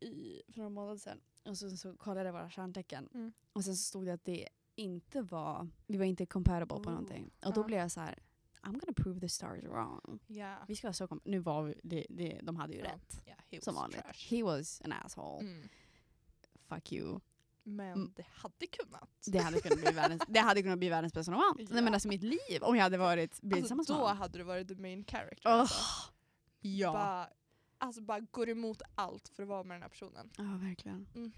[0.00, 1.20] i, för några månader sedan.
[1.44, 3.08] Och så, så kollade jag våra stjärntecken.
[3.14, 3.32] Mm.
[3.52, 6.90] Och sen så stod det att det inte var, vi var inte compatible på Oh.
[6.90, 7.30] någonting.
[7.44, 7.64] Och då Ja.
[7.64, 8.18] blev jag så här:
[8.62, 10.18] I'm gonna prove the stars wrong.
[10.26, 10.56] Ja.
[10.68, 12.84] Vi ska vara så Nu var vi, det, det, de hade ju Ja.
[12.84, 13.20] rätt.
[13.24, 14.02] Ja, he Som vanligt.
[14.02, 14.36] trash.
[14.36, 15.40] He was an asshole.
[15.48, 15.68] Mm.
[16.68, 17.20] Fuck you.
[17.62, 18.12] Men Mm.
[18.16, 19.10] det hade kunnat.
[19.26, 21.56] Det hade kunnat bli världens, det hade kunnat bli världens bästa roman.
[21.58, 21.66] Ja.
[21.70, 24.16] Nej men alltså mitt liv om jag hade varit blivit Alltså, tillsammans då med honom.
[24.18, 25.42] hade du varit the main character.
[25.44, 25.74] Åh, Alltså.
[26.60, 26.92] ja.
[26.92, 27.28] Bara,
[27.84, 30.30] alltså bara går emot allt för att vara med den här personen.
[30.36, 31.06] Ja verkligen.
[31.14, 31.32] Mm.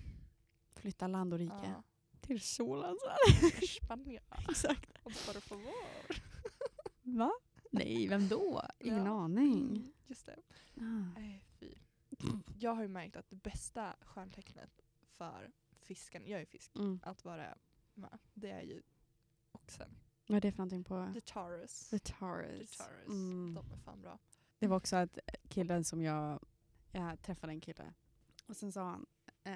[0.76, 1.55] Flytta land och rike.
[1.64, 1.82] Ja.
[2.20, 2.97] Till solen
[3.82, 4.22] Spanien.
[4.49, 4.90] Exakt.
[5.03, 5.72] Och por favor.
[7.03, 7.32] Va?
[7.70, 8.62] Nej, vem då?
[8.78, 9.11] Ingen Ja.
[9.24, 9.70] aning.
[9.76, 10.36] Mm, just det.
[10.80, 11.20] Ah.
[11.61, 11.74] Fy.
[12.59, 14.82] Jag har ju märkt att det bästa stjärntecknet
[15.16, 17.01] för fisken, jag är fisk, Mm.
[17.03, 17.55] att vara
[17.94, 18.82] med, det är ju
[19.53, 19.90] oxen.
[20.28, 21.11] Vad är det för någonting på?
[21.14, 21.88] The Taurus.
[21.90, 22.76] The The Taurus.
[22.76, 23.07] Taurus.
[23.09, 23.55] Mm.
[23.55, 24.18] De är fan bra.
[24.59, 26.40] Det var också att killen som jag,
[26.92, 27.92] jag träffade en kille
[28.46, 29.07] och sen sa han,
[29.44, 29.52] eh,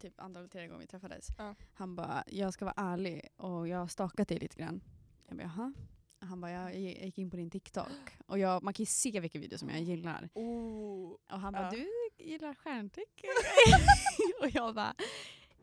[0.00, 1.54] typ andra eller tredje gången vi träffades, Ja.
[1.74, 4.80] han bara jag ska vara ärlig och jag har stalkat dig lite grann.
[5.28, 5.74] Jag bara jaha?
[6.18, 9.20] Han bara jag, jag gick in på din TikTok och jag, man kan ju se
[9.20, 10.28] vilka videos som jag gillar.
[10.34, 11.10] Oh.
[11.30, 11.70] Och han bara Ja.
[12.18, 13.30] du gillar stjärntecken?
[14.42, 14.94] och jag bara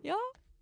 [0.01, 0.17] ja.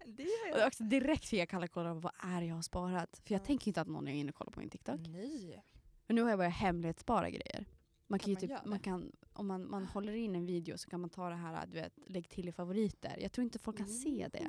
[0.06, 3.22] Det Och det var också direkt fick jag kalla kolla vad är jag har sparat.
[3.26, 3.46] För jag Ja.
[3.46, 5.00] tänker inte att någon är inne och kollar på min TikTok.
[5.08, 5.64] Nej.
[6.08, 7.66] Men nu har jag börjat hemlighetsspara grejer.
[8.12, 10.78] Man kan, Kan ju man typ, man kan, om man, man håller in en video
[10.78, 13.18] så kan man ta det här, du vet, lägg till i favoriter.
[13.20, 14.48] Jag tror inte folk kan se det.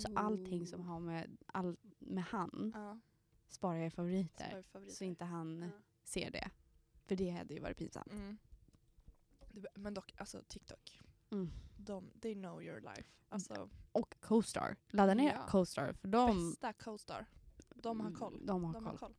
[0.00, 2.98] Så allting som har med, all, med han Ja,
[3.48, 4.62] sparar jag i favoriter.
[4.62, 4.94] favoriter.
[4.94, 5.68] Så inte han Ja.
[6.04, 6.50] ser det.
[7.06, 8.12] För det hade ju varit pinsamt.
[8.12, 8.36] Mm.
[9.74, 11.00] Men dock, alltså TikTok.
[11.30, 11.50] Mm.
[11.76, 13.08] De, they know your life.
[13.28, 14.76] Alltså, Och CoStar.
[14.90, 15.46] Ladda ner Ja.
[15.48, 17.26] CoStar för de, bästa co-star.
[17.74, 18.46] De har koll.
[18.46, 18.90] De har De koll.
[18.92, 19.14] har koll.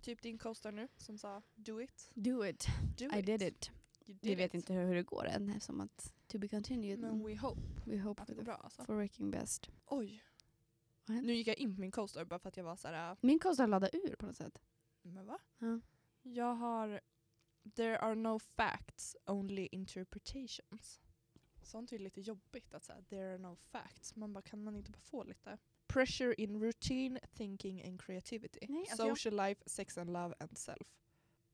[0.00, 2.10] Typ din co-star nu som sa do it.
[2.14, 2.66] Do it.
[2.98, 3.70] Do I did it.
[4.06, 4.54] Vi vet it.
[4.54, 6.98] inte hur det går än eftersom att to be continued.
[6.98, 8.84] Men we hope we hope att det går bra alltså.
[8.84, 9.68] for working best.
[9.86, 10.24] Oj.
[11.06, 13.66] Nu gick jag in på min co-star bara för att jag var såhär, Min CoStar
[13.66, 14.58] laddade ur på något sätt.
[15.02, 15.38] men va?
[15.58, 15.80] Ja.
[16.22, 17.00] Jag har
[17.74, 21.00] There are no facts, only interpretations.
[21.62, 24.16] Sånt är lite jobbigt att säga there are no facts.
[24.16, 25.58] Man bara, kan man inte bara få lite?
[25.88, 28.66] Pressure in routine, thinking and creativity.
[28.68, 30.88] Nej, alltså jag- Social life, sex and love and self.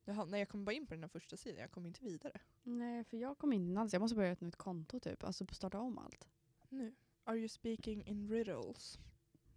[0.05, 2.39] Jaha, nej, jag kom bara in på den här första sidan, jag kom inte vidare.
[2.63, 3.93] Nej, för jag kom inte in alls.
[3.93, 5.23] Jag måste börja ett nytt konto typ.
[5.23, 6.27] Alltså starta om allt.
[6.69, 6.95] Nu.
[7.23, 8.99] Are you speaking in riddles?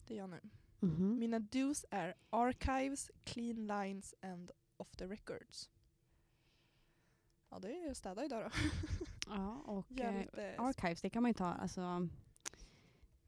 [0.07, 0.41] Det är jag nu.
[0.81, 1.19] Mhm.
[1.19, 5.71] Mina dos är archives, clean lines and off the records.
[7.51, 8.51] Ja, det är städa idag då.
[9.27, 12.09] Ja, och eh, archives, det kan man ju ta, alltså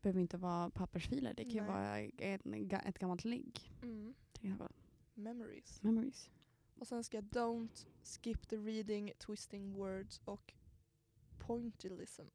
[0.03, 1.35] behöver inte vara pappersfiler.
[1.35, 1.67] Det kan Nej.
[1.67, 3.73] vara ga- ett gammalt ligg.
[3.83, 4.15] mm,
[5.15, 5.83] memories.
[5.83, 6.31] Memories.
[6.79, 10.53] Och sen ska jag don't, skip the reading, twisting words och
[11.39, 12.27] pointillism.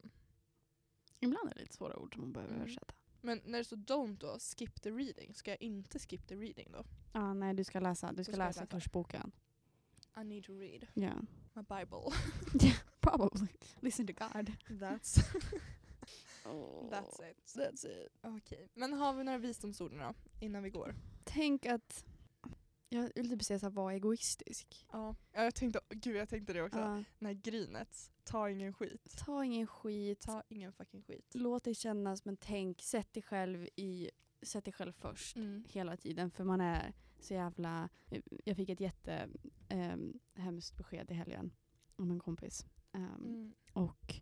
[1.20, 2.62] Ibland är det lite svåra ord som man behöver Mm.
[2.62, 2.94] översätta.
[3.20, 6.68] Men när det står don't då, skip the reading, ska jag inte skip the reading
[6.72, 6.84] då?
[7.12, 8.66] Ja, nej, du ska läsa, du ska, ska läsa läsa.
[8.76, 9.32] först boken.
[10.20, 11.14] I need to read Ja.
[11.52, 12.12] my bible.
[13.00, 13.48] Probably.
[13.80, 14.52] Listen to God.
[14.68, 15.20] That's,
[16.90, 17.36] that's it.
[17.56, 18.12] That's it.
[18.22, 20.94] Okej, men har vi några visdomsord då, innan vi går?
[21.24, 22.04] Tänk att,
[22.88, 24.86] jag vill typ säga såhär, var egoistisk.
[24.92, 26.78] Ja, ja, jag tänkte, gud jag tänkte det också.
[26.78, 27.04] Ja.
[27.18, 29.14] När grinet, ta ingen skit.
[29.24, 30.20] Ta ingen skit.
[30.20, 31.30] Ta ingen fucking skit.
[31.34, 34.10] Låt det kännas men tänk, sätt dig själv i
[34.42, 35.64] sätt dig själv först Mm.
[35.68, 36.30] hela tiden.
[36.30, 37.88] För man är så jävla...
[38.44, 39.28] Jag fick ett jätte
[39.68, 41.52] ehm, hemskt besked i helgen
[41.96, 42.66] om en kompis.
[42.92, 43.54] Ehm, Mm.
[43.72, 44.14] Och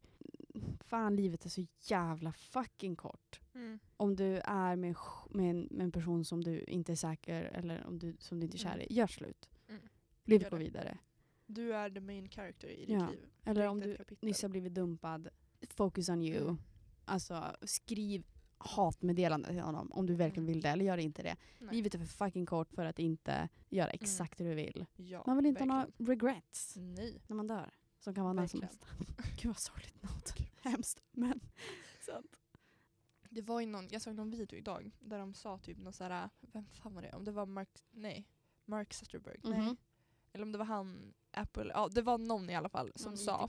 [0.81, 3.41] fan, livet är så jävla fucking kort.
[3.55, 3.79] Mm.
[3.97, 4.97] Om du är med,
[5.31, 8.45] med, en, med en person som du inte är säker eller om du, som du
[8.45, 8.87] inte är kär Mm.
[8.91, 9.49] i, gör slut.
[9.69, 9.81] Mm.
[10.25, 10.99] Livet går vidare.
[11.47, 13.11] Du är the main character i ditt Ja.
[13.11, 13.27] liv.
[13.45, 15.29] Eller om du nyss har blivit dumpad,
[15.71, 16.43] focus on you.
[16.43, 16.59] Mm.
[17.05, 18.25] Alltså skriv
[18.59, 20.53] hatmeddelande till honom om du verkligen Mm.
[20.55, 21.37] vill det, eller gör inte det.
[21.59, 21.75] Nej.
[21.75, 24.87] Livet är för fucking kort för att inte göra exakt det du vill.
[24.97, 25.93] Ja, Man vill inte ha verkligen.
[25.99, 27.23] några regrets Nej.
[27.27, 27.71] när man dör.
[28.05, 28.87] Som kan vara när som helst.
[29.37, 30.35] Gud vad sorgligt något.
[30.63, 31.03] Hemskt.
[31.11, 31.41] Men
[32.07, 32.37] sant.
[33.31, 36.31] Det var ju någon, jag såg någon video idag där de sa typ någon såhär,
[36.41, 37.13] vem fan var det?
[37.13, 38.29] Om det var Mark, nej,
[38.65, 39.61] Mark Zuckerberg, nej.
[39.61, 39.77] Mhm.
[40.33, 43.19] Eller om det var han, Apple, ja det var någon i alla fall som Någon
[43.19, 43.49] sa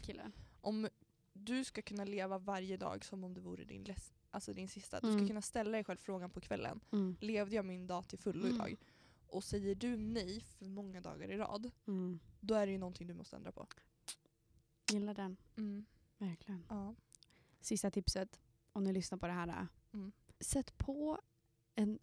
[0.61, 0.87] om
[1.33, 3.95] du ska kunna leva varje dag som om det vore din,
[4.31, 5.19] alltså din sista, du Mm.
[5.19, 7.17] ska kunna ställa dig själv frågan på kvällen, Mm.
[7.19, 8.55] levde jag min dag till fullo Mm.
[8.55, 8.75] idag?
[9.27, 12.19] Och säger du nej för många dagar i rad, Mm.
[12.39, 13.67] då är det ju någonting du måste ändra på.
[14.91, 15.37] Gillar den.
[15.57, 15.85] Mm.
[16.17, 16.65] Verkligen.
[16.69, 16.95] Ja.
[17.61, 18.39] Sista tipset,
[18.73, 19.67] om ni lyssnar på det här.
[19.93, 20.11] Mm.
[20.39, 21.19] Sätt på
[21.75, 21.99] en,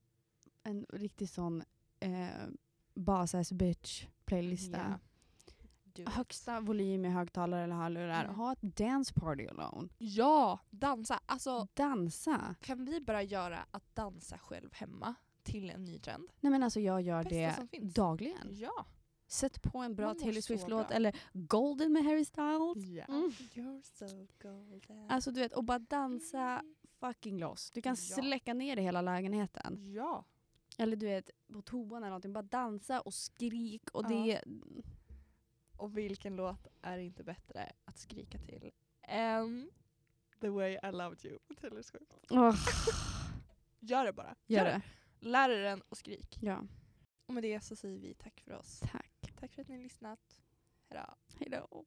[0.62, 1.62] en riktig sån
[2.00, 2.28] eh,
[2.94, 5.00] Boss ass bitch playlista.
[5.94, 6.08] Vet.
[6.08, 8.24] Högsta volym i högtalare eller hörlurar.
[8.24, 8.36] Mm.
[8.36, 9.88] Ha ett dance party alone.
[9.98, 11.20] Ja, dansa.
[11.26, 12.54] Alltså Dansa.
[12.60, 16.28] kan vi bara göra att dansa själv hemma till en ny trend?
[16.40, 18.48] Nej men alltså jag gör Bästa det dagligen.
[18.50, 18.86] Ja.
[19.32, 22.86] Sätt på en bra Taylor Swift-låt eller Golden med Harry Styles.
[22.88, 23.04] ja.
[23.08, 23.30] Mm.
[23.30, 25.10] You're so golden.
[25.10, 26.62] Alltså du vet, och bara dansa
[27.00, 27.70] fucking loss.
[27.70, 27.96] Du kan Ja.
[28.22, 29.92] släcka ner i hela lägenheten.
[29.92, 30.24] Ja.
[30.78, 32.32] Eller du vet, på toan eller någonting.
[32.32, 34.08] Bara dansa och skrik och Ja.
[34.08, 34.42] det...
[35.76, 38.70] Och vilken låt är inte bättre att skrika till
[39.02, 39.70] än
[40.40, 42.12] The way I loved you med Taylor Swift?
[42.30, 42.54] Åh,
[43.80, 44.34] Gör det bara.
[44.46, 44.82] gör det.
[45.20, 46.38] Lär er den och skrik.
[46.42, 46.62] Ja,
[47.26, 48.80] Och med det så säger vi tack för oss.
[48.92, 49.11] tack.
[49.42, 50.42] Tack för att ni har lyssnat.
[50.90, 51.14] Hejdå.
[51.38, 51.84] Hejdå.